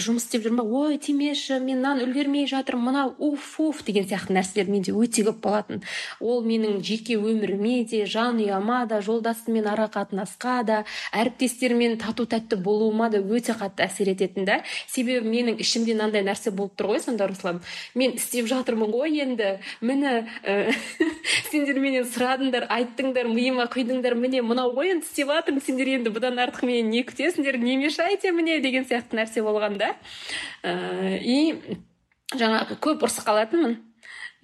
жұмыс 0.00 0.24
істеп 0.24 0.46
жүрмін 0.46 0.62
ба? 0.62 0.64
Ой 0.64 0.96
тимеші 0.96 1.58
мен 1.60 1.82
мынаны 1.82 2.06
үлгермей 2.06 2.46
жатырмын 2.48 2.86
мынау 2.88 3.10
уф 3.20 3.58
уф 3.60 3.82
деген 3.84 4.06
сияқты 4.08 4.32
нәрселер 4.32 4.70
менде 4.72 4.92
өте 4.96 5.24
көп 5.26 5.42
болатын. 5.44 5.82
Ол 6.20 6.40
менің 6.44 6.80
жеке 6.84 7.18
өміріме 7.20 7.84
де 7.88 8.04
жанұяма 8.08 8.86
да 8.88 9.02
жолдасыммен 9.04 9.68
ара 9.68 9.90
қатынасқа 9.92 10.54
да 10.64 10.78
әріптестермен 11.12 11.98
тату 12.00 12.24
тәтті 12.24 12.56
болуыма 12.56 13.10
да 13.12 13.20
өте 13.20 13.52
қатты 13.52 13.84
әсер 13.84 14.08
ететін 14.14 14.48
да. 14.48 14.62
Себебі 14.88 15.28
менің 15.28 15.60
ішімде 15.60 15.92
мынандай 15.92 16.24
нәрсе 16.24 16.54
болып 16.56 16.72
тұр 16.80 16.94
ғой 16.94 17.04
сонда 17.04 17.28
руслан. 17.28 17.60
Мен 17.94 18.16
істеп 18.16 18.48
жатырмын 18.48 18.96
ғой 18.96 19.20
енді 19.26 19.58
міне 19.82 20.24
ә, 20.40 20.72
сендер 21.50 21.82
менен 21.84 22.08
сұрадыңдар 22.08 22.68
айттыңдар 22.72 23.28
миыма 23.28 23.68
құйдыңдар 23.68 24.16
міне 24.16 24.40
мынау 24.40 24.72
ғой 24.76 24.94
енді 24.96 25.04
істеп 25.04 25.34
жатырмын 25.34 25.64
сендер 25.68 25.92
енді 25.98 26.16
бұдан 26.16 26.40
артық 26.40 26.64
менен 26.64 26.90
не 26.94 27.04
күтесіңдер 27.04 27.60
не 27.60 27.76
мешайте 27.76 28.32
мне 28.32 28.60
деген 28.64 28.88
сияқты 28.88 29.20
нәрсе 29.20 29.44
болған 29.44 29.65
да 29.74 29.96
ә, 30.62 31.18
и 31.18 31.58
жаңағы 32.34 32.78
көп 32.78 33.02
ұрысып 33.06 33.26
қалатынмын. 33.26 33.76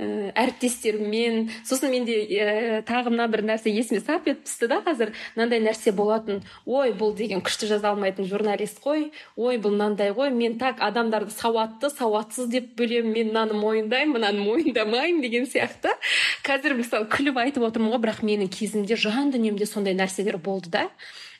Ә, 0.00 0.32
әріптестеріммен. 0.40 1.50
Сосын 1.68 1.92
менде 1.92 2.14
ә, 2.24 2.80
тағы 2.88 3.12
мына 3.12 3.26
бір 3.30 3.44
нәрсе 3.44 3.70
есіме 3.70 4.00
сап 4.00 4.26
етіп 4.26 4.46
түсті 4.48 4.68
да 4.70 4.80
қазір. 4.86 5.12
Мынандай 5.36 5.60
нәрсе 5.62 5.92
болатын. 5.94 6.40
Ой 6.64 6.94
бұл 6.96 7.12
деген 7.18 7.42
күшті 7.44 7.68
жаза 7.70 7.92
алмайтын 7.92 8.26
журналист 8.26 8.80
қой. 8.82 9.10
Ой 9.36 9.60
бұл 9.62 9.76
мынандай 9.76 10.14
ғой. 10.16 10.32
Мен 10.34 10.58
так 10.58 10.80
адамдарды 10.82 11.34
сауатты 11.36 11.90
сауатсыз 11.92 12.48
деп 12.50 12.72
бөлемін. 12.78 13.12
Мен 13.12 13.32
мынаны 13.32 13.58
мойындаймын 13.60 14.16
мынаны 14.16 14.46
мойындамаймын 14.46 15.22
деген 15.22 15.46
сияқты. 15.46 15.92
Қазір 16.46 16.78
мысалы 16.80 17.10
күліп 17.12 17.38
айтып 17.44 17.68
отырмын 17.68 17.92
ғой 17.92 18.06
бірақ 18.06 18.24
менің 18.26 18.50
кезімде 18.50 18.96
жан 18.96 19.30
дүниемде 19.34 19.68
сондай 19.68 19.94
нәрселер 19.98 20.40
болды 20.40 20.72
да. 20.72 20.88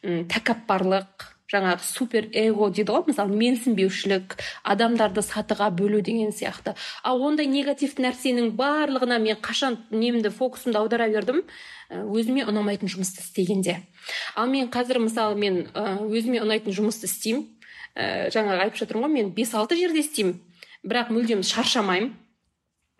Тәкаппарлық 0.03 1.33
жаңағы 1.53 1.85
супер 1.85 2.29
эго 2.33 2.71
дейді 2.73 2.95
ғой. 2.95 3.05
Мысалы 3.11 3.37
менсінбеушілік 3.37 4.37
адамдарды 4.65 5.23
сатыға 5.25 5.69
бөлу 5.77 6.01
деген 6.01 6.33
сияқты. 6.33 6.75
Ал 7.05 7.23
ондай 7.23 7.47
негативті 7.47 8.07
нәрсенің 8.07 8.55
барлығына 8.57 9.19
мен 9.23 9.41
қашан 9.43 9.79
немді 9.91 10.33
фокусымды 10.33 10.81
аудара 10.81 11.09
бердім? 11.13 11.43
Өзіме 11.93 12.47
ұнамайтын 12.49 12.89
жұмысты 12.89 13.21
істегенде. 13.21 13.83
Ал 14.35 14.49
мен 14.49 14.71
қазір 14.73 15.03
мысалы 15.05 15.37
мен 15.37 15.67
өзіме 15.77 16.41
ұнайтын 16.41 16.73
жұмысты 16.73 17.11
істеймін. 17.11 17.47
Ә, 17.93 18.33
жаңағы 18.33 18.65
айтып 18.65 18.81
жатырмын 18.81 19.05
ғой 19.05 19.13
мен 19.13 19.31
бес 19.37 19.53
алты 19.53 19.77
жерде 19.77 20.01
істеймін. 20.01 20.39
Бірақ 20.83 21.13
мүлдем 21.13 21.45
шаршамаймын. 21.45 22.15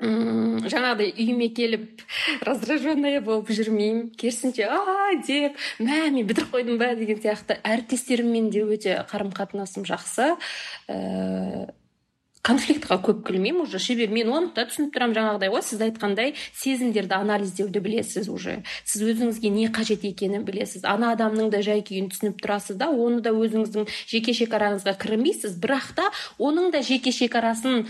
Жаңағыдай 0.03 1.13
үйіме 1.15 1.49
келіп 1.55 2.03
раздраженная 2.47 3.21
болып 3.23 3.53
жүрмеймін. 3.55 4.09
Керісінше 4.19 4.67
а 4.67 5.13
деп 5.27 5.61
мә 5.79 6.09
мен 6.11 6.27
бітіріп 6.27 6.57
қойдым 6.57 6.81
ба? 6.81 6.95
деген 6.99 7.21
сияқты. 7.23 7.61
Әріптестеріммен 7.63 8.51
де 8.51 8.65
өте 8.67 8.99
қарым 9.11 9.31
қатынасым 9.37 9.87
жақсы. 9.87 10.35
Ііі 10.89 11.71
конфликтқа 12.43 12.99
көп 12.99 13.23
кірмеймін 13.27 13.63
уже. 13.63 13.79
Себебі 13.79 14.17
мен 14.19 14.31
оны 14.35 14.51
да 14.57 14.65
түсініп 14.67 14.91
тұрамын 14.97 15.15
жаңағыдай 15.15 15.51
ғой 15.53 15.63
сіз 15.63 15.83
айтқандай 15.87 16.35
сезімдерді 16.59 17.15
анализдеуді 17.15 17.83
білесіз 17.85 18.29
уже. 18.29 18.57
Сіз 18.85 19.05
өзіңізге 19.13 19.53
не 19.55 19.69
қажет 19.71 20.03
екенін 20.09 20.43
білесіз. 20.43 20.83
Ана 20.83 21.13
адамның 21.15 21.53
да 21.55 21.63
жай 21.63 21.85
күйін 21.87 22.11
түсініп 22.11 22.43
тұрасыз 22.43 22.81
да 22.83 22.91
оны 22.91 23.23
да 23.23 23.31
өзіңіздің 23.31 23.87
жеке 24.11 24.35
шекараңызға 24.35 24.97
кірмейсіз. 24.99 25.55
Бірақ 25.63 25.95
та 25.95 26.11
оның 26.43 26.73
да 26.75 26.83
жеке 26.83 27.15
шекарасын 27.15 27.87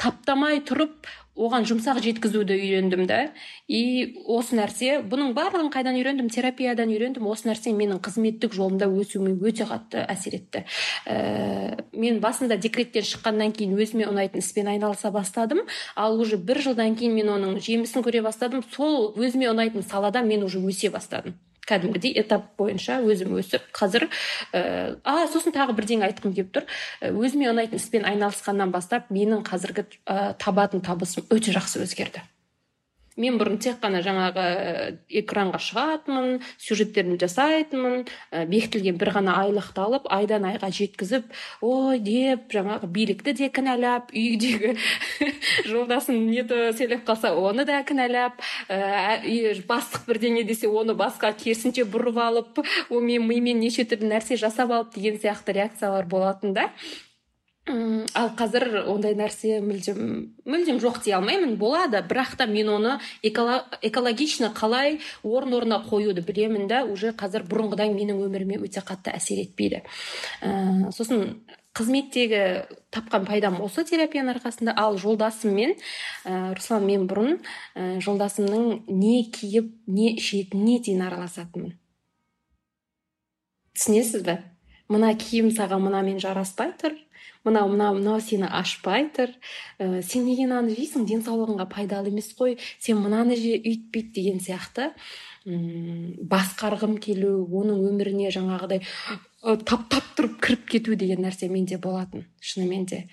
таптамай 0.00 0.62
тұрып 0.64 1.06
оған 1.40 1.66
жұмсақ 1.68 2.00
жеткізуді 2.04 2.56
үйрендім 2.58 3.06
да. 3.08 3.20
И 3.66 4.14
осы 4.28 4.58
нәрсе 4.58 5.00
бұның 5.08 5.32
барлығын 5.36 5.70
қайдан 5.72 5.98
үйрендім? 5.98 6.30
Терапиядан 6.32 6.92
үйрендім. 6.92 7.26
Осы 7.30 7.48
нәрсе 7.48 7.72
менің 7.76 8.02
қызметтік 8.04 8.54
жолымда 8.56 8.90
өсуіме 8.90 9.34
өте 9.40 9.66
қатты 9.68 10.04
әсер 10.04 10.36
етті. 10.38 10.64
Ә, 11.08 11.80
мен 11.96 12.20
басында 12.22 12.60
декреттен 12.60 13.06
шыққаннан 13.06 13.54
кейін 13.56 13.76
өзіме 13.80 14.08
ұнайтын 14.10 14.44
іспен 14.44 14.70
айналыса 14.74 15.12
бастадым. 15.14 15.64
Ал 15.96 16.20
уже 16.20 16.36
бір 16.36 16.62
жылдан 16.66 16.96
кейін 17.00 17.16
мен 17.16 17.34
оның 17.36 17.60
жемісін 17.64 18.04
көре 18.04 18.24
бастадым. 18.26 18.64
Сол 18.76 19.14
өзіме 19.16 19.50
ұнайтын 19.54 19.86
салада 19.86 20.22
мен 20.26 20.44
уже 20.44 20.60
өсе 20.60 20.92
бастадым. 20.92 21.38
Кәдімгідей 21.70 22.16
этап 22.20 22.50
бойынша 22.58 23.00
өзім 23.06 23.36
өсіп 23.40 23.70
қазір 23.76 24.08
ә, 24.52 24.96
а 25.04 25.26
сосын 25.30 25.54
тағы 25.54 25.76
бірдеңе 25.78 26.08
айтқым 26.10 26.34
келіп 26.36 26.52
тұр. 26.56 26.68
Э, 27.00 27.14
өзіме 27.14 27.50
ұнайтын 27.52 27.80
іспен 27.80 28.06
айналысқаннан 28.10 28.74
бастап 28.74 29.08
менің 29.14 29.46
қазіргі 29.46 29.86
ә, 30.04 30.34
табатын 30.42 30.82
табысым 30.84 31.26
өте 31.30 31.54
жақсы 31.54 31.84
өзгерді. 31.86 32.26
Мен 33.18 33.38
бұрын 33.40 33.58
тек 33.62 33.80
қана 33.82 34.00
жаңағы 34.04 34.44
э, 34.44 34.84
экранға 35.22 35.60
шығатынмын 35.64 36.40
сюжеттерін 36.60 37.18
жасайтынмын 37.20 38.04
ә, 38.30 38.44
бекітілген 38.50 38.98
бір 39.00 39.12
ғана 39.16 39.34
айлықты 39.42 39.82
алып 39.82 40.06
айдан 40.12 40.46
айға 40.48 40.70
жеткізіп 40.74 41.26
ой 41.66 42.00
деп 42.04 42.46
жаңағы 42.54 42.90
билікті 42.94 43.34
де 43.40 43.50
кінәлап 43.50 44.14
үйдегі 44.14 44.76
жолдасым 45.70 46.22
неті 46.30 46.70
сөйлеп 46.78 47.04
қалса 47.08 47.34
оны 47.34 47.66
да 47.68 47.82
кінәлап 47.86 48.40
ә, 48.70 49.18
бастық 49.68 50.06
бірдеңе 50.08 50.46
десе 50.48 50.70
оны 50.70 50.94
басқа 50.94 51.34
керісінше 51.34 51.88
бұрып 51.90 52.22
алып 52.22 52.62
о 52.62 53.00
мен 53.04 53.26
мимен 53.26 53.60
неше 53.60 53.84
түрлі 53.88 54.14
нәрсе 54.14 54.38
жасап 54.40 54.70
алып 54.70 54.94
деген 54.96 55.20
сияқты 55.20 55.56
реакциялар 55.56 56.06
болатын 56.06 56.54
да. 56.54 56.70
Ал 58.14 58.30
қазір 58.38 58.84
ондай 58.90 59.14
нәрсе 59.18 59.60
мүлдем 59.64 60.00
мүлдем 60.48 60.80
жоқ 60.82 61.00
дей 61.04 61.14
алмаймын 61.16 61.56
болады. 61.60 62.02
Бірақ 62.08 62.36
та 62.38 62.46
мен 62.46 62.68
оны 62.68 62.98
экологично 63.22 64.52
қалай 64.56 64.98
орын 65.22 65.54
орнына 65.54 65.80
қоюды 65.86 66.24
білемін 66.26 66.68
да 66.68 66.84
уже 66.84 67.12
қазір 67.12 67.46
бұрынғыдай 67.50 67.92
менің 67.94 68.22
өміріме 68.26 68.60
өте 68.64 68.82
қатты 68.82 69.14
әсер 69.14 69.42
етпейді. 69.44 69.82
Ә, 70.42 70.90
сосын 70.94 71.42
қызметтегі 71.76 72.66
тапқан 72.90 73.26
пайдам 73.28 73.60
осы 73.62 73.84
терапияның 73.86 74.38
арқасында. 74.38 74.74
Ал 74.76 74.98
жолдасыммен 74.98 75.76
ә, 76.24 76.54
руслан 76.56 76.86
мен 76.86 77.06
бұрын 77.10 77.38
ә, 77.74 78.00
жолдасымның 78.02 78.88
не 78.90 79.28
киіп 79.30 79.70
не 79.86 80.14
ішетініне 80.16 80.80
дейін 80.86 81.06
араласатынмын. 81.06 81.76
Түсінесіз 83.78 84.26
бе? 84.26 84.40
Мына 84.90 85.12
киім 85.14 85.52
саған 85.54 85.84
мынамен 85.86 86.18
жараспай 86.18 86.74
тұр. 86.80 86.96
Мынау 87.44 87.70
мынау 87.72 87.96
мынау 87.96 88.20
сені 88.20 88.48
ашпай 88.50 89.08
тұр. 89.16 89.32
Ә, 89.78 90.02
сен 90.02 90.26
неге 90.28 90.46
мынаны 90.46 90.76
жейсің? 90.76 91.06
Денсаулығыңа 91.08 91.66
пайдалы 91.72 92.12
емес 92.12 92.32
қой. 92.36 92.58
Сен 92.78 93.00
мынаны 93.00 93.36
же 93.36 93.56
үйтпейді 93.56 94.12
деген 94.20 94.40
сияқты. 94.44 94.92
М 95.48 96.16
басқарғым 96.28 96.98
келу 97.00 97.46
оның 97.48 97.80
өміріне 97.88 98.28
жаңағыдай 98.34 98.82
таптап 99.40 100.14
тұрып 100.18 100.40
кіріп 100.44 100.66
кету 100.68 100.96
деген 101.00 101.24
нәрсе 101.24 101.48
менде 101.48 101.78
болатын. 101.80 102.26
Шынымен 102.40 102.84
де. 102.86 103.06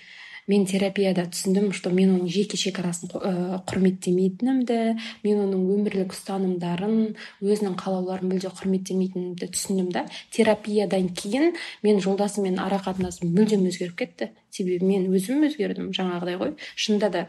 Мен 0.48 0.66
терапияда 0.66 1.26
түсіндім 1.28 1.72
что 1.76 1.92
мен 1.92 2.14
оның 2.16 2.30
жеке 2.32 2.58
шекарасын 2.58 3.12
ә, 3.12 3.60
құрметтемейтінімді 3.68 4.78
мен 5.26 5.42
оның 5.44 5.66
өмірлік 5.76 6.16
ұстанымдарын 6.16 7.16
өзінің 7.44 7.76
қалауларын 7.80 8.32
мүлде 8.32 8.52
құрметтемейтінімді 8.56 9.50
түсіндім 9.52 9.90
да. 9.92 10.06
Терапиядан 10.32 11.10
кейін 11.12 11.52
мен 11.84 12.00
жолдасыммен 12.04 12.62
ара 12.64 12.80
қатынасым 12.84 13.34
мүлдем 13.36 13.68
өзгеріп 13.68 13.98
кетті. 14.00 14.32
Себебі 14.50 14.88
мен 14.88 15.10
өзім 15.12 15.44
өзгердім 15.50 15.92
жаңағыдай 15.96 16.40
ғой. 16.40 16.56
Шынында 16.76 17.12
да 17.12 17.28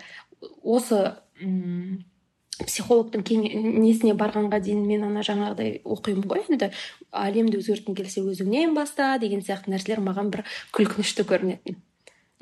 осы 0.63 1.19
м 1.43 2.05
психологтың 2.59 3.23
несіне 3.79 4.15
барғанға 4.19 4.59
дейін 4.65 4.81
мен 4.87 5.05
ана 5.07 5.23
жаңағыдай 5.27 5.79
оқимын 5.87 6.27
ғой 6.31 6.43
енді. 6.49 6.71
Әлемді 7.15 7.61
өзгерткің 7.61 7.99
келсе 7.99 8.25
өзіңнен 8.27 8.75
баста 8.75 9.13
деген 9.23 9.45
сияқты 9.47 9.71
нәрселер 9.75 10.03
маған 10.03 10.33
бір 10.35 10.43
күлкінішті 10.75 11.27
көрінетін. 11.29 11.79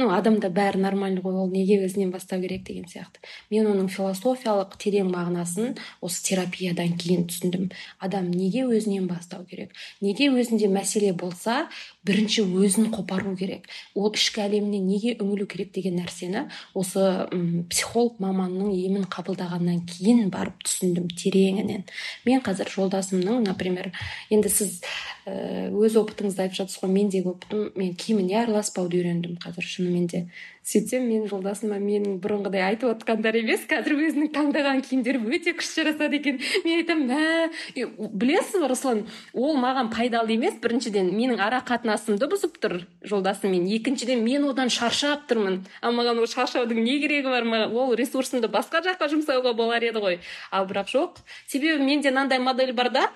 Ну 0.00 0.08
адамда 0.12 0.50
бәрі 0.52 0.80
нормально 0.82 1.22
ғой 1.24 1.38
ол 1.42 1.50
неге 1.52 1.78
өзінен 1.86 2.10
бастау 2.12 2.40
керек 2.42 2.64
деген 2.68 2.84
сияқты. 2.90 3.22
Мен 3.50 3.68
оның 3.70 3.88
философиялық 3.92 4.76
терең 4.82 5.08
мағынасын 5.12 5.76
осы 6.04 6.22
терапиядан 6.28 6.96
кейін 7.00 7.26
түсіндім. 7.30 7.70
Адам 7.98 8.30
неге 8.30 8.66
өзінен 8.68 9.08
бастау 9.08 9.46
керек? 9.48 9.72
Неге 10.04 10.28
өзінде 10.32 10.68
мәселе 10.68 11.12
болса 11.16 11.66
бірінші 12.06 12.44
өзін 12.46 12.90
қопару 12.94 13.34
керек. 13.38 13.66
Ол 13.94 14.12
ішкі 14.14 14.44
әлеміне 14.46 14.80
неге 14.80 15.14
үңілу 15.18 15.46
керек 15.50 15.72
деген 15.74 15.98
нәрсені 16.00 16.46
осы 16.74 17.02
м 17.34 17.64
психолог 17.70 18.20
маманның 18.22 18.72
емін 18.72 19.06
қабылдағаннан 19.10 19.82
кейін 19.90 20.30
барып 20.30 20.62
түсіндім 20.66 21.10
тереңінен. 21.18 21.86
Мен 22.24 22.42
қазір 22.46 22.70
жолдасымның 22.72 23.42
например 23.46 23.92
енді 24.30 24.52
сіз 24.52 24.80
өз 25.26 25.96
опытыңызды 25.98 26.46
айтып 26.46 26.60
жатырсыз 26.60 26.82
ғой 26.84 26.92
мендегі 26.94 27.32
опытым 27.34 27.70
мен 27.74 27.96
киіміне 27.98 28.42
араласпауды 28.44 29.00
үйрендім 29.00 29.40
қазір 29.42 29.66
шынымен 29.66 30.06
де. 30.12 30.26
Сөйтсем 30.66 31.04
мен 31.06 31.28
жолдасыма 31.30 31.78
менің 31.78 32.16
бұрынғыдай 32.22 32.64
айтып 32.66 32.90
отқандар 32.90 33.38
емес 33.38 33.62
қазір 33.70 33.94
өзінің 34.08 34.32
таңдаған 34.34 34.80
киімдері 34.82 35.20
өте 35.30 35.54
күшті 35.54 35.84
жарасады 35.84 36.18
екен. 36.18 36.40
Мен 36.64 36.80
айтамын 36.80 37.06
мә 37.12 38.08
білесіз 38.18 38.58
ба 38.58 38.70
руслан 38.72 39.04
ол 39.32 39.54
маған 39.62 39.92
пайдалы 39.94 40.34
емес. 40.34 40.58
Біріншіден 40.62 41.12
менің 41.14 41.38
ара 41.46 41.62
қатынасымды 41.66 42.26
бұзып 42.32 42.58
тұр 42.58 42.80
жолдасыммен 43.06 43.70
екіншіден 43.78 44.24
мен 44.26 44.48
одан 44.50 44.72
шаршап 44.74 45.28
тұрмын. 45.30 45.62
Ал 45.86 45.94
маған 45.94 46.18
ол 46.24 46.26
шаршаудың 46.34 46.82
не 46.82 46.98
керегі 47.04 47.30
бар? 47.30 47.46
Маған 47.46 47.78
ол 47.78 47.94
ресурсымды 47.94 48.50
басқа 48.50 48.82
жаққа 48.90 49.12
жұмсауға 49.14 49.54
болар 49.54 49.86
еді 49.86 50.02
ғой 50.02 50.20
ал 50.50 50.66
бірақ 50.66 50.90
жоқ. 50.90 51.22
Себебі 51.46 51.84
менде 51.86 52.10
мынандай 52.10 52.42
модель 52.42 52.74
бар 52.74 52.90
да 52.90 53.10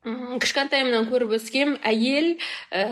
кішкентайымнан 0.00 1.10
көріп 1.10 1.34
өскем 1.36 1.74
әйел 1.84 2.30
ә, 2.72 2.84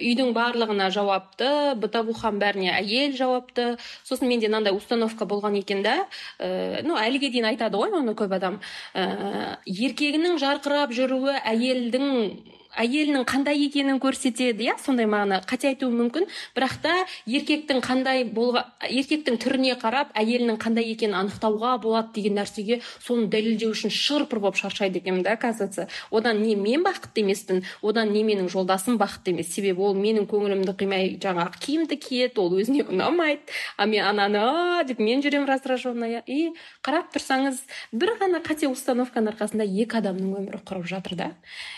үйдің 0.00 0.30
барлығына 0.36 0.88
жауапты 0.94 1.74
бытовуханың 1.82 2.40
бәріне 2.40 2.70
әйел 2.78 3.12
жауапты. 3.18 3.66
Сосын 4.08 4.30
менде 4.30 4.48
мынандай 4.48 4.72
установка 4.72 5.28
болған 5.28 5.58
екен 5.60 5.84
да. 5.84 6.06
Ә, 6.40 6.80
ну 6.88 6.96
әліге 6.96 7.28
дейін 7.34 7.50
айтады 7.52 7.76
ғой 7.76 7.92
оны 8.00 8.16
көп 8.16 8.32
адам. 8.38 8.60
Ә, 8.96 9.60
еркегінің 9.68 10.40
жарқырап 10.40 10.96
жүруі 10.96 11.36
әйелдің 11.44 12.55
әйелінің 12.76 13.24
қандай 13.28 13.64
екенін 13.66 13.98
көрсетеді 14.02 14.68
иә? 14.68 14.76
сондай 14.82 15.08
мағына. 15.08 15.40
Қате 15.48 15.70
айтуым 15.72 15.96
мүмкін. 16.02 16.26
Бірақ 16.56 16.76
та 16.82 16.92
еркектің 17.26 17.80
қандай 17.84 18.24
болға 18.28 18.66
еркектің 18.84 19.38
түріне 19.40 19.76
қарап 19.80 20.12
әйелінің 20.18 20.58
қандай 20.60 20.90
екенін 20.92 21.16
анықтауға 21.22 21.76
болады 21.82 22.12
деген 22.16 22.36
нәрсеге 22.38 22.80
соны 23.00 23.30
дәлелдеу 23.32 23.72
үшін 23.72 23.92
шырпыр 23.92 24.40
болып 24.44 24.60
шаршайды 24.60 25.00
екенмін 25.00 25.22
да 25.22 25.32
оказывается. 25.32 25.88
Одан 26.10 26.42
не 26.42 26.54
мен 26.54 26.84
бақытты 26.84 27.24
емеспін 27.24 27.64
одан 27.82 28.12
не 28.12 28.22
менің 28.24 28.50
жолдасым 28.52 28.98
бақытты 28.98 29.32
емес. 29.32 29.52
Себебі 29.54 29.80
ол 29.80 29.96
менің 29.96 30.28
көңілімді 30.28 30.76
қимай 30.76 31.16
жаңағы 31.22 31.60
киімді 31.60 31.96
киеді 31.96 32.40
ол 32.40 32.56
өзіне 32.60 32.84
ұнамайды. 32.90 33.40
А 33.76 33.86
мен 33.86 34.04
ананы 34.04 34.84
деп 34.84 35.00
мен 35.00 35.22
жүремін 35.24 35.48
раздраженная 35.48 36.22
и 36.26 36.52
қарап 36.84 37.12
тұрсаңыз 37.14 37.62
бір 37.92 38.16
ғана 38.20 38.42
қате 38.44 38.68
установканың 38.70 39.34
арқасында 39.34 39.66
екі 39.66 40.00
адамның 40.00 40.36
өмірі 40.42 40.62
құрып 40.66 40.86
жатыр 40.88 41.16
да. 41.16 41.30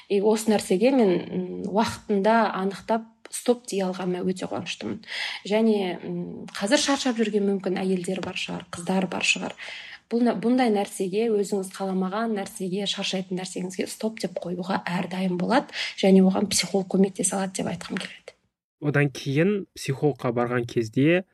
И 0.08 0.20
осы 0.20 0.50
нәрсеге 0.50 0.87
мен 0.94 1.64
уақытында 1.68 2.36
анықтап 2.58 3.06
стоп 3.30 3.66
дей 3.68 3.82
алғаныма 3.84 4.24
өте 4.28 4.48
қуаныштымын. 4.48 5.02
Және 5.48 5.98
қазір 6.56 6.80
шаршап 6.80 7.18
жүрген 7.20 7.44
мүмкін 7.48 7.78
әйелдер 7.82 8.22
бар 8.24 8.38
шығар 8.40 8.64
қыздар 8.72 9.08
бар 9.10 9.26
шығар. 9.26 9.54
Бұндай 10.08 10.72
нәрсеге 10.72 11.26
өзіңіз 11.36 11.68
қаламаған 11.74 12.32
нәрсеге 12.38 12.86
шаршайтын 12.88 13.36
нәрсеңізге 13.42 13.84
стоп 13.92 14.22
деп 14.22 14.38
қоюға 14.40 14.80
әрдайым 14.88 15.36
болады. 15.36 15.68
Және 16.00 16.22
оған 16.24 16.48
психолог 16.48 16.88
көмектесе 16.94 17.36
алады 17.36 17.60
деп 17.60 17.68
айтқым 17.74 18.00
келеді. 18.00 18.32
Одан 18.80 19.10
кейін 19.12 19.66
психологқа 19.76 20.32
барған 20.32 20.64
кезде 20.70 21.26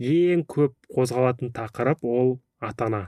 ең 0.00 0.42
көп 0.50 0.74
қозғалатын 0.90 1.54
тақырып 1.54 2.02
ол 2.02 2.40
ата 2.58 2.90
ана 2.90 3.02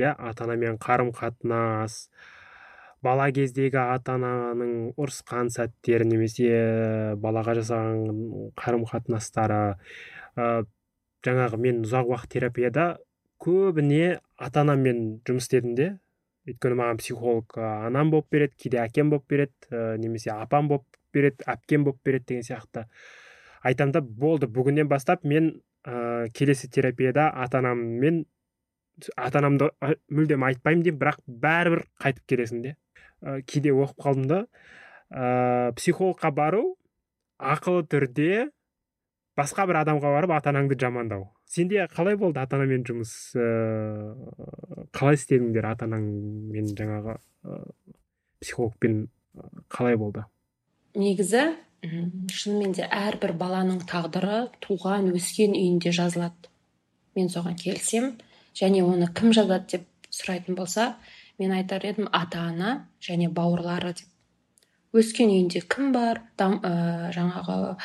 иә 0.00 0.14
ата 0.16 0.44
анамен 0.48 0.78
қарым 0.80 1.12
қатынас 1.12 2.08
бала 3.04 3.26
кездегі 3.36 3.80
ата 3.82 4.16
ананың 4.18 4.94
ұрысқан 5.00 5.50
сәттері 5.52 6.06
немесе 6.08 6.50
балаға 7.20 7.56
жасаған 7.60 8.52
қарым 8.60 8.86
қатынастары 8.90 9.60
ә, 10.36 10.64
жаңағы 11.26 11.60
мен 11.60 11.82
ұзақ 11.84 12.10
уақыт 12.12 12.32
терапияда 12.36 12.86
көбіне 13.44 14.18
ата 14.40 14.64
анаммен 14.64 15.04
жұмыс 15.26 15.48
істедім 15.48 15.76
де. 15.78 15.90
Өйткені 16.48 16.76
маған 16.76 16.98
психолог 17.00 17.56
анам 17.56 18.10
болып 18.12 18.28
береді 18.32 18.58
кейде 18.60 18.80
әкем 18.82 19.10
болып 19.12 19.28
береді 19.32 19.70
ә, 19.70 19.96
немесе 20.00 20.32
апам 20.34 20.68
болып 20.68 20.98
береді 21.14 21.46
әпкем 21.48 21.86
болып 21.86 22.00
береді 22.04 22.34
деген 22.34 22.44
сияқты. 22.44 22.84
Айтамын 23.64 23.94
да 23.96 24.02
болды 24.04 24.48
бүгіннен 24.52 24.88
бастап 24.88 25.24
мен 25.24 25.54
ә, 25.84 26.28
келесі 26.36 26.68
терапияда 26.68 27.30
ата 27.32 27.62
анаммен 27.62 28.24
ата 29.16 29.40
анамды 29.40 29.70
мүлдем 30.12 30.44
айтпаймын 30.46 30.84
деп 30.84 31.00
бірақ 31.00 31.22
бәрібір 31.26 31.86
қайтып 32.04 32.28
келесің 32.28 32.62
де. 32.66 32.74
Ә, 33.24 33.40
кейде 33.48 33.72
оқып 33.72 34.04
қалдым 34.04 34.28
да. 34.28 34.40
Ә, 35.10 35.72
психологқа 35.78 36.30
бару 36.34 36.64
ақылы 37.40 37.86
түрде 37.88 38.50
басқа 39.38 39.66
бір 39.66 39.80
адамға 39.82 40.12
барып 40.14 40.36
ата 40.36 40.52
анаңды 40.52 40.78
жамандау. 40.80 41.30
Сенде 41.48 41.86
қалай 41.90 42.16
болды 42.20 42.40
ата 42.40 42.58
анамен 42.58 42.84
жұмыс? 42.86 43.12
Ә, 43.34 44.14
қалай 44.94 45.18
істедіңдер 45.18 45.68
ата 45.72 45.88
анаңмен 45.88 46.72
жаңағы 46.76 47.18
ә, 47.18 47.60
психологпен? 48.44 49.06
Қалай 49.72 49.98
болды? 49.98 50.24
Негізі 50.94 51.54
шынымен 51.84 52.74
де 52.76 52.86
әрбір 52.86 53.34
баланың 53.38 53.82
тағдыры 53.90 54.44
туған 54.64 55.10
өскен 55.14 55.56
үйінде 55.58 55.92
жазылады. 55.94 56.48
Мен 57.18 57.28
соған 57.32 57.58
келісемін. 57.60 58.14
Және 58.54 58.84
оны 58.86 59.10
кім 59.14 59.34
жазады 59.34 59.66
деп 59.74 59.88
сұрайтын 60.14 60.56
болса 60.58 60.94
мен 61.38 61.52
айтар 61.52 61.84
едім 61.84 62.08
ата 62.12 62.46
ана 62.50 62.74
және 63.02 63.30
бауырлары 63.32 63.94
деп. 63.98 64.08
Өскен 64.94 65.32
үйінде 65.32 65.64
кім 65.66 65.92
бар? 65.94 66.22
Дам, 66.38 66.60
ә, 66.62 67.10
жаңағы 67.14 67.76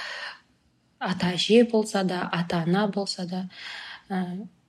ата 0.99 1.31
әже 1.33 1.63
болса 1.71 2.03
да 2.03 2.27
ата 2.31 2.63
ана 2.67 2.87
болса 2.87 3.25
да. 3.25 3.47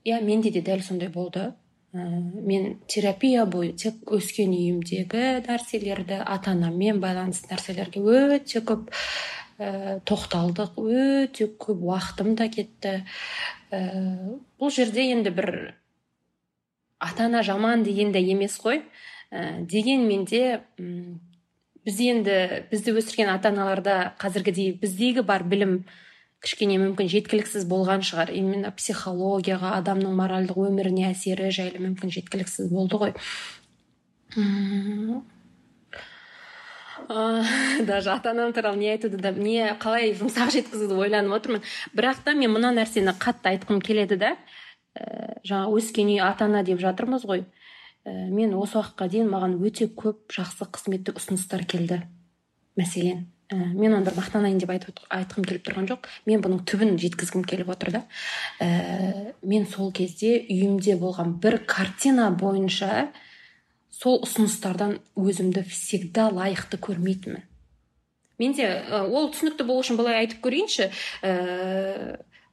Иә 0.04 0.20
менде 0.24 0.50
де 0.50 0.62
дәл 0.64 0.80
сондай 0.82 1.08
болды. 1.12 1.52
Ә, 1.92 1.98
мен 2.00 2.78
терапия 2.86 3.44
бойы 3.46 3.74
тек 3.74 4.06
өскен 4.06 4.54
үйімдегі 4.54 5.42
нәрселерді 5.44 6.20
ата 6.22 6.54
анаммен 6.54 7.00
байланысты 7.02 7.50
нәрселерге 7.50 8.00
өте 8.00 8.62
көп 8.62 8.88
ә, 9.58 9.98
тоқталдық 10.06 10.78
өте 10.80 11.50
көп 11.60 11.82
уақытым 11.90 12.36
да 12.38 12.48
кетті. 12.48 12.94
Ә, 13.74 13.82
бұл 14.56 14.72
жерде 14.72 15.10
енді 15.10 15.34
бір 15.34 15.50
ата 17.00 17.26
ана 17.26 17.42
жаман 17.42 17.82
деген 17.82 18.12
де 18.12 18.20
емес 18.20 18.58
қой 18.60 18.82
ә, 19.32 19.64
дегенмен 19.64 20.24
де 20.28 20.60
біз 20.78 22.00
енді 22.00 22.36
бізді 22.70 22.94
өсірген 23.00 23.32
ата 23.32 23.50
аналарда 23.50 24.14
қазіргідей 24.20 24.76
біздегі 24.78 25.24
бар 25.26 25.44
білім 25.48 25.82
кішкене 26.40 26.78
мүмкін 26.80 27.08
жеткіліксіз 27.12 27.66
болған 27.68 28.04
шығар. 28.06 28.32
Именно 28.32 28.72
психологияға 28.72 29.74
адамның 29.80 30.14
моральдық 30.16 30.62
өміріне 30.70 31.10
әсері 31.10 31.50
жайлы 31.52 31.82
мүмкін 31.84 32.12
жеткіліксіз 32.16 32.70
болды 32.72 33.00
ғой. 33.02 33.12
Даже 37.84 38.12
ата 38.14 38.30
анам 38.32 38.54
туралы 38.56 38.80
не 38.80 38.92
айтуды 38.94 39.20
да 39.20 39.32
не 39.36 39.74
қалай 39.82 40.14
жұмсақ 40.16 40.52
жеткізуді 40.56 40.96
ойланып 40.96 41.36
отырмын. 41.36 41.64
Бірақ 41.96 42.24
та 42.24 42.32
мен 42.32 42.54
мына 42.56 42.72
нәрсені 42.76 43.16
қатты 43.20 43.52
айтқым 43.52 43.80
келеді 43.84 44.16
да. 44.20 44.36
Ә, 44.96 45.40
жаңа 45.46 45.70
өскен 45.76 46.10
үй 46.10 46.20
ата 46.24 46.46
ана 46.48 46.62
деп 46.66 46.80
жатырмыз 46.82 47.26
ғой. 47.28 47.44
Ә, 48.04 48.12
мен 48.32 48.54
осы 48.58 48.78
уақытқа 48.80 49.10
дейін 49.12 49.30
маған 49.32 49.58
өте 49.60 49.90
көп 49.90 50.32
жақсы 50.34 50.68
қызметтік 50.72 51.20
ұсыныстар 51.20 51.66
келді. 51.68 52.02
Мәселен 52.80 53.26
ә, 53.50 53.58
мен 53.74 53.96
бір 54.04 54.16
мақтанайын 54.16 54.60
деп 54.62 54.72
айтып, 54.72 55.02
айтқым 55.10 55.46
келіп 55.48 55.66
тұрған 55.68 55.90
жоқ. 55.90 56.08
Мен 56.30 56.44
бұның 56.44 56.64
түбін 56.68 56.96
жеткізгім 57.02 57.44
келіп 57.48 57.74
отыр 57.74 57.92
да. 57.98 58.04
Ә, 58.62 59.34
мен 59.42 59.66
сол 59.66 59.92
кезде 59.92 60.38
үйімде 60.46 60.96
болған 61.00 61.36
бір 61.42 61.60
картина 61.66 62.30
бойынша 62.30 63.10
сол 63.90 64.22
ұсыныстардан 64.24 64.98
өзімді 65.18 65.66
всегда 65.68 66.30
лайықты 66.32 66.80
көрмейтінмін. 66.80 67.44
Менде 68.40 68.66
ол 69.12 69.28
түсінікті 69.34 69.66
болу 69.68 69.82
үшін 69.82 69.98
былай 70.00 70.22
айтып 70.22 70.40
көрейінші. 70.46 70.86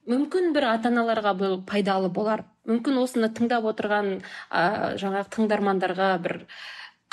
Мүмкін 0.07 0.53
бір 0.55 0.69
ата 0.71 0.89
аналарға 0.91 1.33
бұл 1.37 1.59
пайдалы 1.67 2.09
болар. 2.13 2.45
Мүмкін 2.67 2.99
осыны 3.01 3.29
тыңдап 3.35 3.67
отырған 3.71 4.09
ә, 4.49 4.95
жаңағы 4.99 5.31
тыңдармандарға 5.35 6.09
бір 6.23 6.39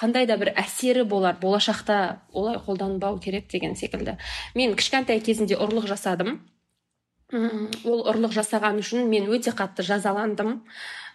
қандай 0.01 0.27
да 0.27 0.37
бір 0.39 0.53
әсері 0.59 1.05
болар. 1.09 1.37
Болашақта 1.43 2.21
олай 2.33 2.59
қолданбау 2.63 3.19
керек 3.23 3.49
деген 3.51 3.77
секілді. 3.77 4.17
Мен 4.55 4.75
кішкентай 4.79 5.21
кезімде 5.21 5.59
ұрлық 5.59 5.89
жасадым. 5.91 6.41
Ол 7.35 8.03
ұрлық 8.05 8.35
жасаған 8.37 8.81
үшін 8.83 9.09
мен 9.11 9.31
өте 9.33 9.55
қатты 9.57 9.87
жазаландым. 9.87 10.61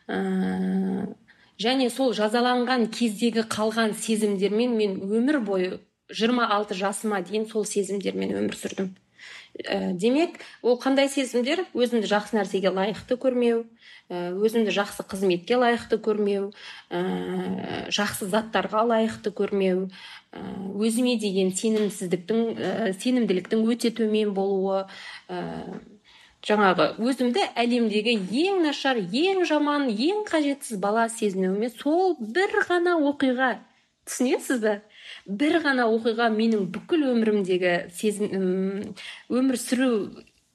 Ә, 0.10 1.16
және 1.60 1.90
сол 1.94 2.16
жазаланған 2.18 2.90
кездегі 2.96 3.46
қалған 3.48 3.94
сезімдермен 4.00 4.76
мен 4.76 4.98
өмір 5.06 5.40
бойы 5.44 5.78
26 6.10 6.74
жасыма 6.80 7.22
дейін 7.22 7.46
сол 7.52 7.68
сезімдермен 7.68 8.34
өмір 8.40 8.58
сүрдім. 8.58 8.96
Ә, 9.66 9.94
демек 9.94 10.40
ол 10.62 10.80
қандай 10.80 11.10
сезімдер? 11.12 11.66
Өзімді 11.74 12.08
жақсы 12.10 12.38
нәрсеге 12.38 12.72
лайықты 12.72 13.18
көрмеу 13.20 13.66
ә, 14.10 14.32
өзімді 14.40 14.74
жақсы 14.76 15.06
қызметке 15.10 15.60
лайықты 15.60 16.00
көрмеу 16.02 16.50
ә, 16.90 17.90
жақсы 17.94 18.30
заттарға 18.32 18.86
лайықты 18.90 19.34
көрмеу 19.36 19.88
ә, 20.32 20.44
өзіме 20.80 21.18
деген 21.20 21.52
сенімсіздіктің 21.52 22.44
ә, 22.56 22.74
сенімділіктің 23.00 23.66
өте 23.70 23.92
төмен 23.96 24.34
болуы 24.34 24.86
жаңағы 26.46 26.94
өзімді 27.04 27.44
әлемдегі 27.60 28.16
ең 28.46 28.62
нашар 28.64 29.00
ең 29.00 29.44
жаман 29.48 29.90
ең 29.92 30.24
қажетсіз 30.30 30.80
бала 30.80 31.10
сезінуіме 31.12 31.70
сол 31.74 32.16
бір 32.20 32.62
ғана 32.70 32.96
оқиға 33.12 33.58
түсінесіз 34.10 34.66
бе? 34.66 34.80
бір 35.30 35.60
ғана 35.64 35.86
оқиға 35.90 36.30
менің 36.34 36.70
бүкіл 36.74 37.06
өмірімдегі 37.12 37.74
сезім 37.94 38.96
өмір 39.30 39.60
сүру 39.62 39.92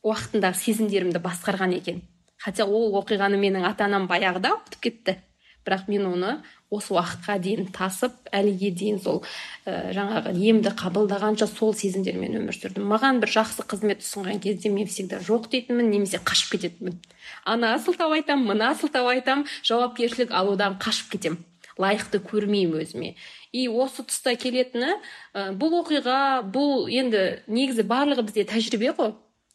уақытындағы 0.05 0.59
сезімдерімді 0.61 1.23
басқарған 1.25 1.77
екен. 1.79 2.03
Хотя 2.39 2.67
ол 2.67 2.93
оқиғаны 3.01 3.39
менің 3.41 3.65
ата 3.71 3.87
анам 3.87 4.09
баяғыда 4.11 4.57
ұмытып 4.59 4.83
кетті. 4.85 5.17
Бірақ 5.65 5.87
мен 5.89 6.05
оны 6.11 6.33
осы 6.69 6.93
уақытқа 6.93 7.39
дейін 7.41 7.71
тасып 7.73 8.13
әліге 8.35 8.69
дейін 8.77 8.99
сол 9.01 9.23
ә, 9.65 9.95
жаңағы 9.97 10.35
емді 10.37 10.75
қабылдағанша 10.77 11.49
сол 11.49 11.73
сезімдермен 11.79 12.37
өмір 12.43 12.59
сүрдім. 12.59 12.85
Маған 12.91 13.23
бір 13.23 13.33
жақсы 13.33 13.65
қызмет 13.71 14.05
ұсынған 14.05 14.43
кезде 14.45 14.69
мен 14.75 14.91
всегда 14.91 15.23
жоқ 15.25 15.49
дейтінмін 15.55 15.89
немесе 15.95 16.21
қашып 16.21 16.59
кететінмін. 16.59 17.01
Ана 17.49 17.79
сылтау 17.79 18.13
айтамын 18.19 18.51
мына 18.53 18.75
сылтау 18.77 19.09
айтамын 19.15 19.49
жауапкершілік 19.65 20.35
алудан 20.37 20.77
қашып 20.83 21.15
кетемін 21.17 21.41
лайықты 21.81 22.21
көрмеймін 22.23 22.83
өзіме. 22.85 23.15
И 23.55 23.69
осы 23.71 24.03
тұста 24.03 24.35
келетіні 24.41 24.91
ә, 24.91 25.53
бұл 25.55 25.79
оқиға 25.83 26.43
бұл 26.51 26.89
енді 26.91 27.23
негізі 27.47 27.87
барлығы 27.87 28.27
бізде 28.27 28.45
тәжірибе 28.51 28.91
ғой. 28.99 29.15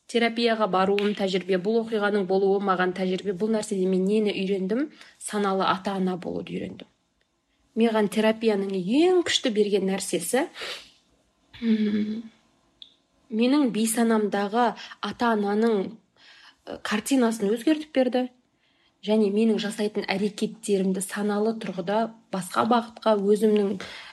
Терапияға 0.09 0.69
баруым 0.71 1.11
тәжірибе 1.19 1.59
бұл 1.61 1.83
оқиғаның 1.83 2.23
болуы 2.29 2.63
маған 2.63 2.95
тәжірибе. 2.97 3.35
Бұл 3.37 3.51
нәрседен 3.57 3.91
мен 3.91 4.07
нені 4.07 4.33
үйрендім? 4.33 4.87
Саналы 5.21 5.67
ата 5.67 5.97
ана 5.99 6.15
болуды 6.17 6.55
үйрендім. 6.55 6.87
Маған 7.79 8.09
терапияның 8.15 8.73
ең 8.79 9.21
күшті 9.27 9.51
берген 9.53 9.85
нәрсесі 9.91 10.47
менің 13.29 13.69
бейсанамдағы 13.75 14.65
ата 15.05 15.33
ананың 15.35 15.91
картинасын 16.87 17.51
өзгертіп 17.53 17.93
берді. 17.93 18.27
Және 19.05 19.29
менің 19.31 19.59
жасайтын 19.63 20.03
әрекеттерімді 20.11 21.01
саналы 21.03 21.53
тұрғыда 21.61 21.99
басқа 22.33 22.65
бағытқа 22.67 23.13
өзімнің 23.23 23.69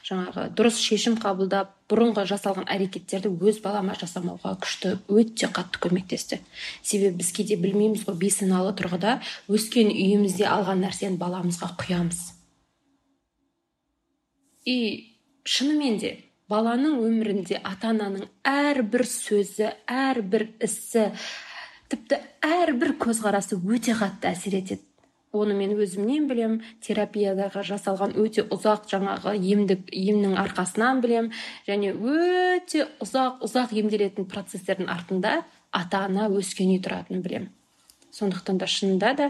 жаңағы 0.06 0.44
дұрыс 0.56 0.78
шешім 0.78 1.16
қабылдап 1.22 1.72
бұрынғы 1.90 2.22
жасалған 2.30 2.68
әрекеттерді 2.70 3.32
өз 3.34 3.58
балама 3.64 3.96
жасамауға 3.98 4.54
күшті 4.62 4.94
өте 5.10 5.50
қатты 5.50 5.82
көмектесті. 5.82 6.38
Себебі 6.86 7.18
біз 7.18 7.32
кейде 7.34 7.58
білмейміз 7.58 8.06
ғой 8.06 8.18
бейсаналы 8.20 8.76
тұрғыда 8.78 9.18
өскен 9.50 9.90
үйімізде 9.90 10.46
алған 10.50 10.84
нәрсені 10.86 11.18
баламызға 11.18 11.72
құямыз. 11.82 12.22
И 14.66 14.78
шынымен 15.46 15.98
де 16.02 16.14
баланың 16.50 17.00
өмірінде 17.02 17.58
ата 17.58 17.90
ананың 17.90 18.28
әрбір 18.46 19.02
сөзі 19.06 19.72
әрбір 19.90 20.46
ісі 20.62 21.10
тіпті 21.92 22.20
әрбір 22.44 22.94
көзқарасы 23.02 23.58
өте 23.58 23.94
қатты 23.98 24.30
әсер 24.32 24.58
етеді. 24.58 24.82
Оны 25.36 25.56
мен 25.58 25.74
өзімнен 25.76 26.28
білем 26.30 26.60
терапиядағы 26.84 27.62
жасалған 27.66 28.14
өте 28.22 28.46
ұзақ 28.54 28.86
жаңағы 28.88 29.34
емдік 29.36 29.90
емнің 29.92 30.36
арқасынан 30.40 31.02
білем 31.04 31.32
және 31.66 31.92
өте 31.92 32.86
ұзақ 33.04 33.42
ұзақ 33.44 33.74
емделетін 33.76 34.28
процестердің 34.30 34.88
артында 34.92 35.42
ата 35.76 36.06
ана 36.06 36.30
өскен 36.32 36.72
үй 36.72 36.80
тұратынын 36.80 37.24
білем. 37.26 37.50
Сондықтан 38.16 38.62
да 38.62 38.70
шынында 38.70 39.12
да 39.18 39.28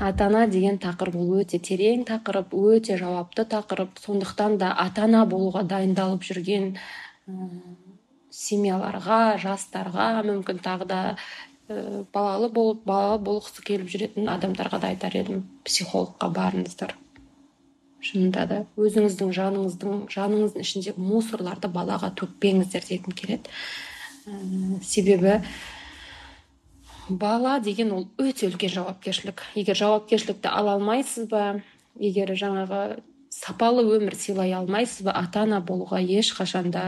ата 0.00 0.26
ана 0.26 0.48
деген 0.50 0.80
тақырып 0.82 1.20
ол 1.20 1.36
өте 1.44 1.60
терең 1.62 2.02
тақырып 2.08 2.56
өте 2.58 2.96
жауапты 2.98 3.44
тақырып. 3.46 4.00
Сондықтан 4.02 4.58
да 4.58 4.72
ата 4.72 5.06
ана 5.06 5.22
болуға 5.30 5.62
дайындалып 5.62 6.26
жүрген 6.26 6.72
семьяларға 8.32 9.36
жастарға 9.42 10.08
мүмкін 10.26 10.60
тағы 10.64 10.88
да 10.88 11.00
ә, 11.68 12.04
балалы 12.14 12.48
болып 12.52 12.82
балалы 12.88 13.20
болғысы 13.26 13.64
келіп 13.66 13.90
жүретін 13.92 14.30
адамдарға 14.32 14.80
да 14.82 14.92
айтар 14.92 15.16
едім. 15.16 15.44
Психологқа 15.68 16.30
барыңыздар. 16.32 16.96
Шынында 18.02 18.46
да. 18.50 18.62
Өзіңіздің 18.80 19.34
жаныңыздың 19.36 20.00
жаныңыздың 20.10 20.64
ішіндегі 20.64 21.04
мусорларды 21.04 21.70
балаға 21.70 22.10
төкпеңіздер 22.18 22.88
дегім 22.88 23.14
келеді. 23.18 23.52
Ә, 24.26 24.80
себебі 24.82 25.38
бала 27.08 27.58
деген 27.60 27.92
ол 27.92 28.08
өте 28.18 28.48
үлкен 28.48 28.72
жауапкершілік. 28.72 29.44
Егер 29.54 29.76
жауапкершілікті 29.76 30.48
ала 30.48 30.78
алмайсыз 30.78 31.28
ба 31.28 31.60
егер 32.00 32.32
жаңағы 32.32 33.02
сапалы 33.32 33.84
өмір 33.96 34.16
сыйлай 34.16 34.54
алмайсыз 34.56 35.04
ба 35.06 35.14
ата 35.18 35.44
ана 35.44 35.60
болуға 35.60 36.00
ешқашан 36.00 36.70
да 36.72 36.84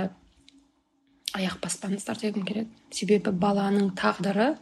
аяқ 1.35 1.59
баспаңыздар 1.65 2.21
дегім 2.21 2.47
келеді 2.47 2.95
себебі 2.95 3.35
баланың 3.35 3.93
тағдыры 3.99 4.55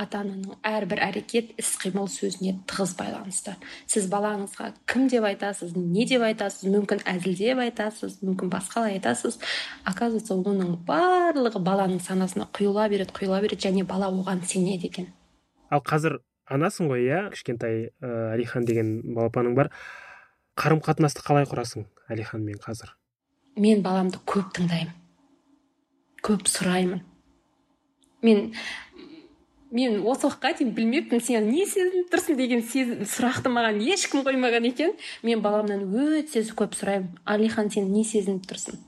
ата 0.00 0.20
ананың 0.24 0.56
әрбір 0.66 1.00
әрекет 1.06 1.52
іс 1.60 1.74
қимыл 1.78 2.08
сөзіне 2.10 2.56
тығыз 2.70 2.94
байланысты. 2.98 3.54
Сіз 3.90 4.08
балаңызға 4.10 4.72
кім 4.90 5.06
деп 5.10 5.26
айтасыз 5.28 5.76
не 5.78 6.06
деп 6.10 6.24
айтасыз 6.26 6.66
мүмкін 6.72 7.04
әзілдеп 7.10 7.62
айтасыз 7.62 8.16
мүмкін 8.24 8.50
басқалай 8.50 8.98
айтасыз. 8.98 9.38
Оказывается 9.86 10.34
оның 10.34 10.80
барлығы 10.88 11.62
баланың 11.62 12.02
санасына 12.02 12.48
құйыла 12.56 12.88
береді 12.90 13.14
құйыла 13.14 13.40
береді 13.44 13.68
және 13.68 13.86
бала 13.86 14.10
оған 14.10 14.42
сенеді 14.42 14.90
екен. 14.90 15.06
Ал 15.70 15.82
қазір 15.86 16.18
анасың 16.50 16.90
ғой 16.90 17.06
иә? 17.06 17.22
Кішкентай 17.36 17.94
ә, 18.02 18.34
әлихан 18.34 18.66
деген 18.66 18.98
балапаның 19.14 19.54
бар. 19.54 19.70
Қарым 20.58 20.82
қатынасты 20.82 21.22
қалай 21.22 21.46
құрасың 21.46 21.86
әлиханмен 22.10 22.58
қазір? 22.58 22.96
Мен 23.54 23.82
баламды 23.86 24.18
көп 24.26 24.50
тыңдаймын. 24.58 25.03
Көп 26.24 26.48
сұраймын. 26.48 27.04
Мен 28.24 28.50
мен 29.74 29.96
осы 30.06 30.28
уақытқа 30.28 30.54
дейін 30.60 30.72
білмеппін 30.76 31.20
сен 31.20 31.48
не 31.50 31.64
сезініп 31.66 32.12
тұрсың 32.12 32.38
деген 32.38 32.62
сұрақты 32.62 33.50
маған 33.50 33.80
ешкім 33.82 34.22
қоймаған 34.26 34.68
екен. 34.70 34.94
Мен 35.26 35.42
баламнан 35.42 35.82
өте 35.90 36.44
көп 36.54 36.76
сұраймын. 36.78 37.10
Алихан 37.26 37.70
сен 37.74 37.90
не 37.92 38.04
сезініп 38.06 38.46
тұрсың? 38.50 38.78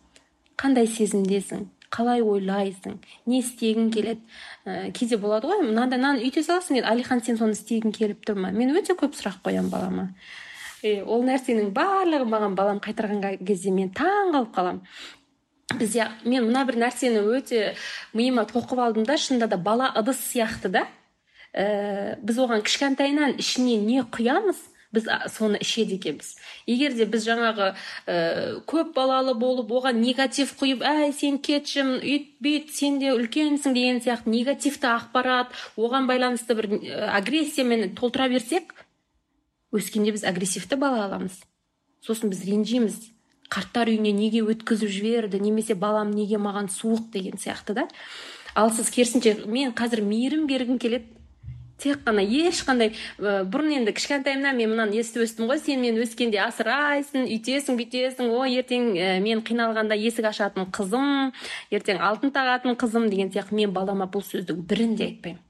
Қандай 0.57 0.87
сезімдесің? 0.89 1.66
Қалай 1.93 2.22
ойлайсың? 2.22 3.01
Не 3.26 3.43
істегің 3.43 3.91
келеді? 3.95 4.22
Ә, 4.64 4.91
кейде 4.95 5.18
болады 5.18 5.51
ғой 5.51 5.62
мынандай 5.66 5.99
мынаны 5.99 6.22
үйте 6.22 6.43
саласың 6.47 6.78
дейді. 6.78 6.89
Алихан 6.89 7.22
сен 7.22 7.39
соны 7.39 7.59
істегің 7.59 7.95
келіп 7.95 8.24
тұр 8.26 8.39
ма? 8.41 8.53
Мен 8.55 8.74
өте 8.78 8.95
көп 8.99 9.14
сұрақ 9.18 9.43
қоямын 9.45 9.70
балама. 9.70 10.09
Ол 10.87 11.24
нәрсенің 11.26 11.72
барлығын 11.74 12.30
маған 12.30 12.57
балам 12.59 12.80
қайтарған 12.84 13.41
кезде 13.47 13.72
мен 13.74 13.91
таң 13.97 14.32
қалып 14.34 14.53
қаламын 14.55 14.82
бізде 15.74 16.10
мен 16.24 16.46
мына 16.46 16.62
бір 16.68 16.78
нәрсені 16.84 17.24
өте 17.26 17.74
миыма 18.14 18.46
тоқып 18.46 18.78
алдым 18.78 19.06
да 19.08 19.16
шынында 19.18 19.48
да 19.50 19.58
бала 19.58 19.90
ыдыс 19.98 20.20
сияқты 20.30 20.70
да. 20.70 20.86
Ә, 21.56 22.16
біз 22.22 22.38
оған 22.38 22.62
кішкентайынан 22.62 23.38
ішіне 23.40 23.78
не 23.80 24.02
құямыз 24.04 24.60
біз 24.94 25.08
соны 25.32 25.58
ішеді 25.60 25.96
екенбіз. 25.98 26.36
Егер 26.70 26.94
де 26.94 27.06
біз 27.10 27.24
жаңағы 27.26 27.72
ә, 28.06 28.16
көп 28.68 28.94
балалы 28.96 29.34
болып 29.38 29.72
оған 29.74 29.98
негатив 30.00 30.52
құйып 30.60 30.84
әй 30.86 31.12
сен 31.16 31.40
кетшім 31.42 31.96
үйт 31.98 32.30
бүйт 32.44 32.70
сен 32.76 33.00
де 33.02 33.12
үлкенсің 33.16 33.74
деген 33.76 34.00
сияқты 34.04 34.32
негативті 34.32 34.90
ақпарат 34.92 35.52
оған 35.76 36.08
байланысты 36.08 36.56
бір 36.56 36.70
агрессиямен 37.18 37.96
толтыра 37.98 38.28
берсек 38.32 38.72
өскенде 39.74 40.14
біз 40.14 40.24
агрессивті 40.24 40.78
бала 40.80 41.04
аламыз. 41.08 41.42
Сосын 42.04 42.30
біз 42.30 42.44
ренжиміз. 42.46 43.15
Қарттар 43.53 43.90
үйіне 43.92 44.12
неге 44.16 44.42
өткізіп 44.47 44.90
жіберді 44.90 45.40
немесе 45.42 45.74
балам 45.74 46.11
неге 46.14 46.38
маған 46.42 46.70
суық 46.72 47.11
деген 47.12 47.38
сияқты 47.38 47.76
да. 47.76 47.88
Ал 48.57 48.72
сіз 48.72 48.90
керісінше 48.90 49.47
мен 49.47 49.74
қазір 49.76 50.03
мейірім 50.03 50.47
бергім 50.49 50.78
келеді. 50.82 51.12
Тек 51.76 52.01
қана 52.07 52.22
ешқандай 52.24 52.94
бұрын 53.20 53.74
енді 53.82 53.92
кішкентайымнан 53.92 54.57
мен 54.57 54.70
мынаны 54.72 54.97
естіп 54.97 55.26
өстім 55.26 55.51
ғой. 55.51 55.61
Сен 55.61 55.82
мені 55.84 56.01
өскенде 56.07 56.40
асырайсың 56.40 57.28
үйтесің 57.28 57.76
бүйтесің. 57.76 58.32
Ой 58.32 58.57
ертең 58.62 58.94
ә, 58.97 59.11
мен 59.20 59.44
қиналғанда 59.44 59.99
есік 60.01 60.30
ашатын 60.32 60.70
қызым 60.72 61.34
ертең 61.68 62.01
алтын 62.01 62.32
тағатын 62.32 62.80
қызым 62.80 63.11
деген 63.12 63.28
сияқты. 63.28 63.61
Мен 63.61 63.76
балама 63.76 64.09
бұл 64.09 64.24
сөздің 64.24 64.64
бірін 64.64 64.97
де 64.97 65.11
айтпаймын. 65.11 65.45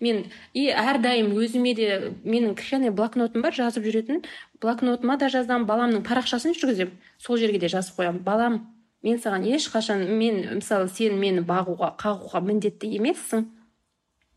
Мен 0.00 0.24
и 0.54 0.68
әрдайым 0.70 1.32
өзіме 1.38 1.74
де 1.74 1.88
менің 2.24 2.54
кішкене 2.58 2.90
блокнотым 2.90 3.42
бар 3.44 3.54
жазып 3.54 3.86
жүретін. 3.86 4.22
Блокнотыма 4.62 5.16
да 5.20 5.28
жазамын 5.32 5.66
баламның 5.68 6.04
парақшасын 6.06 6.56
жүргіземін. 6.58 6.94
Сол 7.18 7.38
жерге 7.38 7.58
де 7.62 7.68
жазып 7.68 8.00
қоямын. 8.00 8.22
Балам 8.26 8.60
мен 9.02 9.20
саған 9.20 9.46
ешқашан 9.46 10.06
мен 10.18 10.58
мысалы 10.60 10.88
сен 10.88 11.18
мені 11.20 11.44
бағуға 11.46 11.94
қағуға 12.00 12.42
міндетті 12.44 12.90
емессің. 12.98 13.46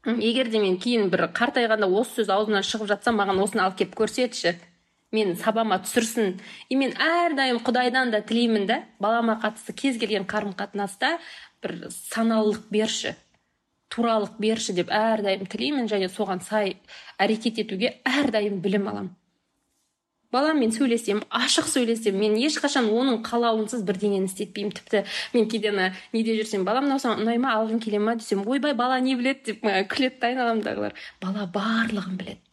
Егер 0.07 0.47
де 0.47 0.59
мен 0.59 0.77
кейін 0.79 1.09
бір 1.11 1.27
қартайғанда 1.35 1.87
осы 1.89 2.21
сөз 2.21 2.31
аузымнан 2.31 2.63
шығып 2.63 2.91
жатса 2.93 3.11
маған 3.11 3.41
осыны 3.43 3.65
алып 3.65 3.81
келіп 3.81 3.95
көрсетші. 3.99 4.55
Мен 5.11 5.35
сабама 5.39 5.79
түсірсін. 5.83 6.37
И 6.69 6.75
мен 6.75 6.93
әрдайым 6.99 7.59
құдайдан 7.63 8.11
да 8.11 8.21
тілеймін 8.21 8.67
да 8.67 8.81
балама 8.99 9.37
қатысты 9.43 9.75
кез 9.75 9.99
келген 9.99 10.27
қарым 10.27 10.51
қатынаста 10.55 11.17
бір 11.63 11.87
саналылық 11.91 12.67
берші. 12.71 13.15
Туралық 13.93 14.35
берші 14.41 14.75
деп 14.77 14.91
әрдайым 14.93 15.47
тілеймін 15.51 15.87
және 15.91 16.11
соған 16.11 16.43
сай 16.43 16.75
әрекет 17.19 17.63
етуге 17.63 17.95
әрдайым 18.07 18.59
білім 18.63 18.91
аламын 18.91 19.15
баламмен 20.33 20.73
сөйлесем 20.75 21.21
ашық 21.31 21.69
сөйлесем 21.71 22.17
мен 22.19 22.35
ешқашан 22.39 22.89
оның 22.91 23.21
қалауынсыз 23.25 23.83
бірдеңені 23.87 24.27
істетпеймін. 24.27 24.73
Тіпті 24.75 25.03
мен 25.33 25.47
кейде 25.51 25.71
ана 25.71 25.91
неде 26.13 26.35
жүрсем 26.39 26.65
балам 26.67 26.87
мынау 26.87 26.99
саған 27.01 27.23
ұнай 27.23 27.39
ма 27.39 27.55
алғың 27.55 27.79
келе 27.83 28.01
ма? 28.03 28.17
десем 28.19 28.43
ойбай 28.47 28.75
бала 28.75 28.99
не 28.99 29.15
біледі? 29.15 29.53
деп 29.53 29.63
күледі 29.63 30.19
да 30.19 30.31
айналамдағылар. 30.31 30.97
Бала 31.23 31.47
барлығын 31.53 32.19
біледі. 32.19 32.46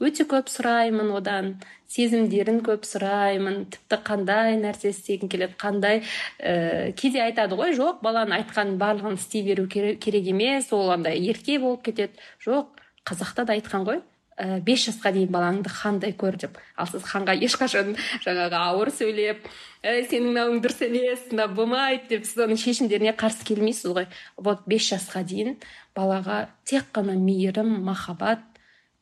Өте 0.00 0.26
көп 0.28 0.50
сұраймын 0.52 1.12
одан 1.16 1.54
сезімдерін 1.90 2.60
көп 2.66 2.86
сұраймын 2.88 3.64
тіпті 3.74 3.98
қандай 4.06 4.58
нәрсе 4.60 4.92
істегің 4.94 5.30
келеді 5.32 5.58
қандай 5.60 6.02
ә, 6.38 6.92
кейде 6.96 7.22
айтады 7.24 7.58
ғой 7.58 7.74
жоқ 7.78 8.00
баланың 8.04 8.40
айтқанын 8.40 8.78
барлығын 8.80 9.18
істей 9.18 9.44
беру 9.46 9.66
керек 9.68 10.30
емес 10.32 10.70
ол 10.72 10.92
андай 10.94 11.20
ерке 11.20 11.58
болып 11.58 11.84
кетеді 11.90 12.16
жоқ 12.46 12.80
қазақта 13.06 13.44
да 13.44 13.58
айтқан 13.58 13.86
ғой 13.88 14.00
ә, 14.40 14.60
бес 14.64 14.86
жасқа 14.88 15.12
дейін 15.14 15.32
балаңды 15.34 15.72
хандай 15.72 16.14
көр 16.16 16.38
деп. 16.40 16.58
Ал 16.76 16.88
сіз 16.88 17.04
ханға 17.04 17.34
ешқашан 17.44 17.96
жаңағы 18.24 18.56
ауыр 18.56 18.92
сөйлеп 18.94 19.48
әй 19.84 20.04
сенің 20.08 20.30
мынауың 20.30 20.62
дұрыс 20.64 20.84
емес 20.86 21.26
мынау 21.32 21.54
болмайды 21.58 22.14
деп 22.14 22.28
сіз 22.28 22.44
оның 22.46 22.60
шешімдеріне 22.60 23.14
қарсы 23.20 23.44
келмейсіз 23.48 23.92
ғой. 23.96 24.08
Вот 24.36 24.64
бес 24.70 24.88
жасқа 24.92 25.24
дейін 25.24 25.58
балаға 25.96 26.46
тек 26.64 26.88
қана 26.94 27.18
мейірім 27.20 27.80
махаббат 27.84 28.49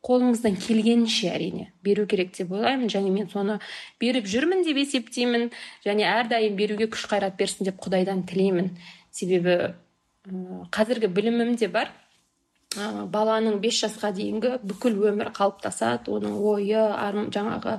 қолыңыздан 0.07 0.57
келгенінше 0.63 1.31
әрине 1.33 1.73
беру 1.85 2.07
керек 2.07 2.31
деп 2.37 2.53
ойлаймын. 2.55 2.89
Және 2.93 3.11
мен 3.11 3.29
соны 3.33 3.59
беріп 4.01 4.29
жүрмін 4.31 4.65
деп 4.67 4.79
есептеймін. 4.85 5.49
Және 5.87 6.07
әрдайым 6.09 6.57
беруге 6.59 6.89
күш 6.93 7.09
қайрат 7.11 7.39
берсін 7.41 7.69
деп 7.69 7.81
құдайдан 7.83 8.23
тілеймін. 8.29 8.71
Себебі 9.11 9.75
қазіргі 10.75 11.11
білімім 11.11 11.57
де 11.57 11.69
бар. 11.69 11.91
Ә, 12.77 13.07
баланың 13.09 13.63
бес 13.63 13.79
жасқа 13.81 14.11
дейінгі 14.13 14.59
бүкіл 14.61 14.99
өмірі 15.09 15.31
қалыптасады 15.37 16.13
оның 16.13 16.35
ойы 16.51 16.77
арм, 16.77 17.31
жаңағы 17.33 17.79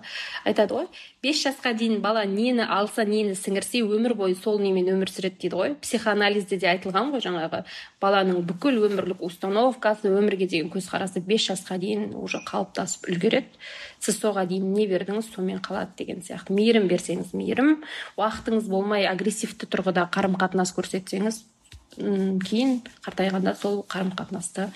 айтады 0.49 0.73
ғой. 0.73 0.87
Бес 1.21 1.43
жасқа 1.43 1.75
дейін 1.77 1.99
бала 2.01 2.23
нені 2.25 2.65
алса 2.65 3.05
нені 3.05 3.35
сіңірсе 3.37 3.83
өмір 3.85 4.15
бойы 4.17 4.33
сол 4.39 4.57
немен 4.59 4.89
өмір 4.95 5.11
сүреді 5.13 5.43
дейді 5.43 5.59
ғой. 5.59 5.75
Психоанализде 5.83 6.57
де 6.57 6.71
айтылған 6.71 7.11
ғой 7.13 7.21
жаңағы 7.21 7.61
баланың 8.01 8.41
бүкіл 8.49 8.81
өмірлік 8.87 9.21
установкасы 9.29 10.09
өмірге 10.09 10.49
деген 10.49 10.73
көзқарасы 10.73 11.21
бес 11.21 11.45
жасқа 11.51 11.77
дейін 11.77 12.15
уже 12.17 12.41
қалыптасып 12.49 13.11
үлгереді. 13.13 13.61
Сіз 13.99 14.17
соға 14.23 14.47
дейін 14.49 14.73
не 14.73 14.87
бердіңіз 14.89 15.29
сомен 15.35 15.61
қалады 15.61 15.99
деген 16.01 16.23
сияқты. 16.25 16.55
Мейірім 16.55 16.89
берсеңіз 16.89 17.35
мейірім 17.35 17.83
уақытыңыз 18.17 18.71
болмай 18.71 19.05
агрессивті 19.11 19.69
тұрғыда 19.69 20.07
қарым 20.09 20.39
қатынас 20.39 20.71
көрсетсеңіз 20.77 21.43
кейін 21.97 22.79
қартайғанда 23.05 23.55
сол 23.59 23.81
қарым 23.89 24.13
қатынасты 24.17 24.69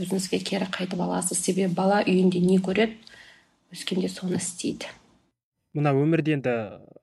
өзіңізге 0.00 0.40
кері 0.46 0.68
қайтып 0.72 1.00
аласыз. 1.04 1.38
Себебі 1.38 1.74
бала 1.76 2.02
үйінде 2.06 2.40
не 2.40 2.58
көреді 2.62 2.96
өскенде 3.72 4.08
соны 4.12 4.40
істейді. 4.40 4.88
Мына 5.76 5.92
өмірде 5.96 6.36
енді 6.36 6.54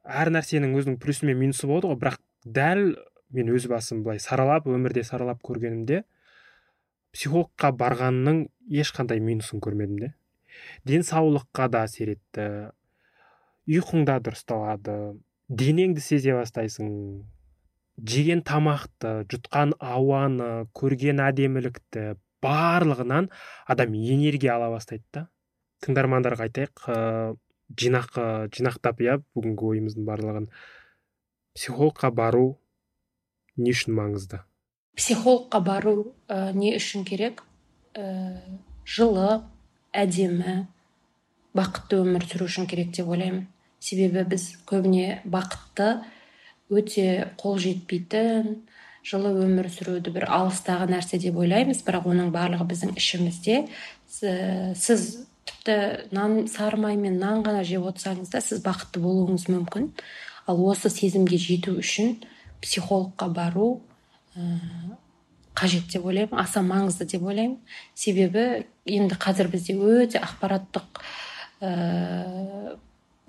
әр 0.06 0.32
нәрсенің 0.34 0.76
өзінің 0.78 1.00
плюсы 1.02 1.26
мен 1.30 1.38
минусы 1.40 1.70
болады 1.70 1.90
ғой. 1.90 2.00
Бірақ 2.02 2.20
дәл 2.46 2.84
мен 3.34 3.52
өз 3.54 3.68
басым 3.70 4.04
былай 4.06 4.22
саралап 4.22 4.68
өмірде 4.70 5.04
саралап 5.06 5.42
көргенімде 5.46 6.04
психологқа 7.14 7.72
барғанның 7.78 8.44
ешқандай 8.70 9.22
минусын 9.22 9.62
көрмедім 9.66 10.00
де. 10.02 10.14
Денсаулыққа 10.86 11.70
да 11.74 11.84
әсер 11.88 12.14
етті. 12.16 12.46
Ұйқың 13.70 14.06
да 14.10 14.18
дұрысталады. 14.22 14.98
Денеңді 15.50 16.02
сезе 16.02 16.36
бастайсың. 16.38 16.90
Жеген 18.00 18.41
тамақты 18.45 19.26
жұтқан 19.32 19.76
ауаны 19.80 20.68
көрген 20.78 21.22
әдемілікті 21.26 22.16
барлығынан 22.43 23.30
адам 23.68 23.95
энергия 23.95 24.56
ала 24.56 24.70
бастайды 24.74 25.06
да. 25.14 25.28
Тыңдармандарға 25.84 26.47
айтайық 26.50 26.88
жинақ 27.80 28.18
жинақтап 28.56 29.04
иә 29.04 29.20
бүгінгі 29.36 29.70
ойымыздың 29.74 30.08
барлығын. 30.08 30.50
Психологқа 31.56 32.12
бару 32.12 32.58
не 33.58 33.72
үшін 33.76 33.95
маңызды? 33.95 34.41
Психологқа 34.97 35.62
бару 35.64 35.95
ә, 36.28 36.52
не 36.54 36.74
үшін 36.76 37.06
керек? 37.08 37.43
Ә, 37.95 38.39
жылы 38.86 39.41
әдемі 39.95 40.68
бақытты 41.56 42.02
өмір 42.04 42.28
сүру 42.30 42.50
үшін 42.50 42.68
керек 42.70 42.91
деп 42.95 43.10
ойлаймын. 43.10 43.47
Себебі 43.80 44.26
біз 44.34 44.52
көбіне 44.68 45.22
бақытты 45.24 46.02
өте 46.70 47.34
қол 47.39 47.57
жетпейтін 47.61 48.61
жылы 49.09 49.32
өмір 49.45 49.70
сүруді 49.74 50.11
бір 50.13 50.28
алыстағы 50.30 50.89
нәрсе 50.91 51.20
деп 51.22 51.38
ойлаймыз. 51.39 51.82
Бірақ 51.88 52.07
оның 52.11 52.32
барлығы 52.36 52.67
біздің 52.70 52.95
ішімізде. 52.99 53.61
Сіз 54.09 55.05
тіпті 55.49 55.78
нан 56.15 56.47
сары 56.51 56.78
май 56.78 56.97
мен 56.99 57.17
нан 57.22 57.43
ғана 57.45 57.63
жеп 57.65 57.88
отырсаңыз 57.89 58.30
да 58.34 58.41
сіз 58.43 58.61
бақытты 58.65 59.01
болуыңыз 59.01 59.47
мүмкін. 59.49 59.89
Ал 60.49 60.61
осы 60.70 60.91
сезімге 60.93 61.39
жету 61.41 61.78
үшін 61.80 62.20
психологқа 62.61 63.30
бару 63.34 63.70
қажет 65.57 65.89
деп 65.91 66.05
ойлаймын 66.05 66.39
аса 66.39 66.61
маңызды 66.61 67.07
деп 67.09 67.24
ойлаймын. 67.24 67.57
Себебі 67.95 68.65
енді 68.86 69.15
қазір 69.20 69.49
бізде 69.51 69.76
өте 69.80 70.22
ақпараттық 70.22 71.01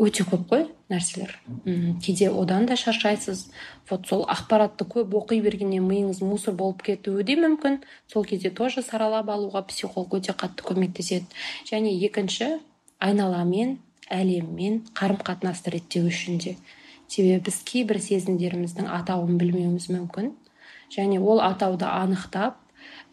өте 0.01 0.25
көп 0.25 0.47
қой 0.51 0.65
нәрселер. 0.91 1.37
М 1.65 1.99
кейде 2.01 2.31
одан 2.31 2.67
да 2.67 2.77
шаршайсыз. 2.77 3.51
Вот 3.91 4.07
сол 4.09 4.25
ақпаратты 4.25 4.87
көп 4.89 5.13
оқи 5.15 5.41
бергеннен 5.45 5.85
миыңыз 5.87 6.23
мусор 6.25 6.55
болып 6.55 6.83
кетуі 6.83 7.25
де 7.25 7.37
мүмкін. 7.37 7.81
Сол 8.09 8.25
кезде 8.25 8.51
тоже 8.51 8.83
саралап 8.83 9.29
алуға 9.29 9.63
психолог 9.69 10.17
өте 10.19 10.33
қатты 10.33 10.65
көмектеседі. 10.65 11.27
Және 11.71 11.93
екінші 12.07 12.59
айналамен 12.99 13.79
әлеммен 14.11 14.83
қарым 14.95 15.21
қатынасты 15.23 15.75
реттеу 15.77 16.09
үшін 16.09 16.41
де. 16.43 16.57
Себебі 17.09 17.45
біз 17.51 17.63
кейбір 17.67 18.01
сезімдеріміздің 18.01 18.89
атауын 18.89 19.39
білмеуіміз 19.39 19.91
мүмкін. 19.91 20.33
Және 20.91 21.21
ол 21.21 21.41
атауды 21.43 21.87
анықтап 21.87 22.59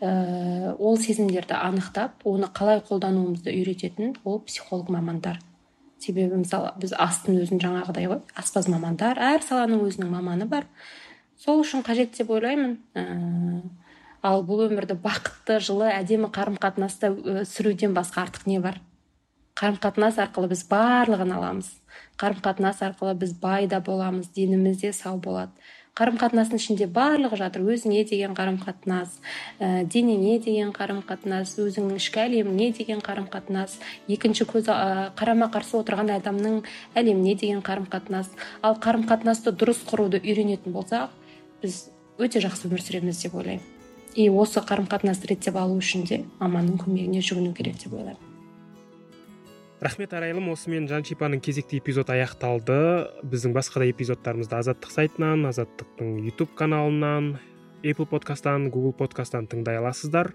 ә, 0.01 0.75
ол 0.77 0.97
сезімдерді 0.97 1.57
анықтап 1.57 2.25
оны 2.25 2.49
қалай 2.53 2.81
қолдануымызды 2.85 3.53
үйрететін 3.53 4.15
ол 4.23 4.39
психолог 4.45 4.89
мамандар 4.93 5.41
себебі 6.03 6.41
мысалы 6.43 6.71
біз 6.81 6.93
астың 6.97 7.39
өзін 7.41 7.61
жаңағыдай 7.63 8.09
ғой. 8.11 8.21
Аспаз 8.37 8.69
мамандар 8.71 9.19
әр 9.19 9.43
саланың 9.45 9.83
өзінің 9.87 10.11
маманы 10.13 10.47
бар. 10.49 10.67
Сол 11.37 11.61
үшін 11.61 11.83
қажет 11.85 12.17
деп 12.17 12.31
ойлаймын. 12.33 12.77
Ә, 12.97 13.61
ал 14.25 14.43
бұл 14.45 14.65
өмірді 14.67 14.97
бақытты 15.01 15.59
жылы 15.63 15.89
әдемі 15.93 16.31
қарым 16.33 16.57
қатынаста 16.61 17.13
сүруден 17.49 17.97
басқа 17.97 18.25
артық 18.27 18.47
не 18.49 18.59
бар? 18.63 18.81
Қарым 19.57 19.79
қатынас 19.81 20.19
арқылы 20.21 20.51
біз 20.51 20.63
барлығын 20.69 21.33
аламыз. 21.33 21.69
Қарым 22.21 22.43
қатынас 22.45 22.83
арқылы 22.85 23.15
біз 23.17 23.33
бай 23.41 23.65
да 23.69 23.79
боламыз 23.81 24.29
деніміз 24.35 24.81
де 24.83 24.93
сау 24.93 25.17
болады. 25.17 25.51
Қарым 25.97 26.19
қатынастың 26.21 26.61
ішінде 26.61 26.85
барлығы 26.93 27.39
жатыр. 27.39 27.63
Өзіңе 27.65 28.03
деген 28.05 28.35
қарым 28.37 28.59
қатынас 28.61 29.15
ә, 29.59 29.81
денеңе 29.89 30.37
деген 30.45 30.69
қарым 30.75 31.01
қатынас 31.07 31.55
өзіңнің 31.57 31.97
ішкі 31.97 32.21
әлеміңе 32.27 32.69
деген 32.77 33.01
қарым 33.01 33.25
қатынас 33.33 33.79
екінші 34.07 34.45
көз 34.51 34.69
ә, 34.69 35.09
қарама 35.17 35.49
қарсы 35.53 35.79
отырған 35.81 36.13
адамның 36.19 36.61
әлеміне 36.93 37.33
деген 37.41 37.65
қарым 37.65 37.89
қатынас 37.89 38.29
ал 38.61 38.77
қарым 38.77 39.07
қатынасты 39.09 39.55
дұрыс 39.57 39.81
құруды 39.89 40.21
үйренетін 40.21 40.77
болсақ 40.77 41.09
біз 41.63 41.87
өте 42.21 42.45
жақсы 42.45 42.69
өмір 42.69 42.85
сүреміз 42.85 43.25
деп 43.25 43.35
ойлаймын. 43.41 43.65
И 44.13 44.29
осы 44.29 44.61
қарым 44.61 44.85
қатынасты 44.89 45.33
реттеп 45.33 45.57
алу 45.57 45.81
үшін 45.81 46.05
де 46.09 46.23
маманның 46.39 46.77
көмегіне 46.85 47.21
жүгіну 47.25 47.53
керек 47.57 47.81
деп 47.81 47.93
ойлаймын. 47.93 48.36
Рахмет 49.81 50.13
арайлым. 50.13 50.49
Осымен 50.53 50.87
жаншипаның 50.89 51.41
кезекті 51.43 51.79
эпизоды 51.81 52.15
аяқталды. 52.15 52.79
Біздің 53.27 53.53
басқа 53.57 53.83
да 53.83 53.89
эпизодтарымызды 53.91 54.57
азаттық 54.57 54.93
сайтынан 54.93 55.45
азаттықтың 55.51 56.17
ютуб 56.27 56.55
каналынан 56.57 57.35
apple 57.83 58.09
подкасттан 58.09 58.69
google 58.73 58.95
подкасттан 58.97 59.49
тыңдай 59.51 59.79
аласыздар. 59.81 60.33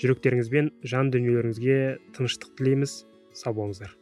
Жүректеріңіз 0.00 0.52
бен 0.52 0.72
жан 0.82 1.12
дүниелеріңізге 1.12 1.80
тыныштық 2.16 2.56
тілейміз. 2.56 3.02
Сау 3.36 3.54
болыңыздар. 3.54 3.99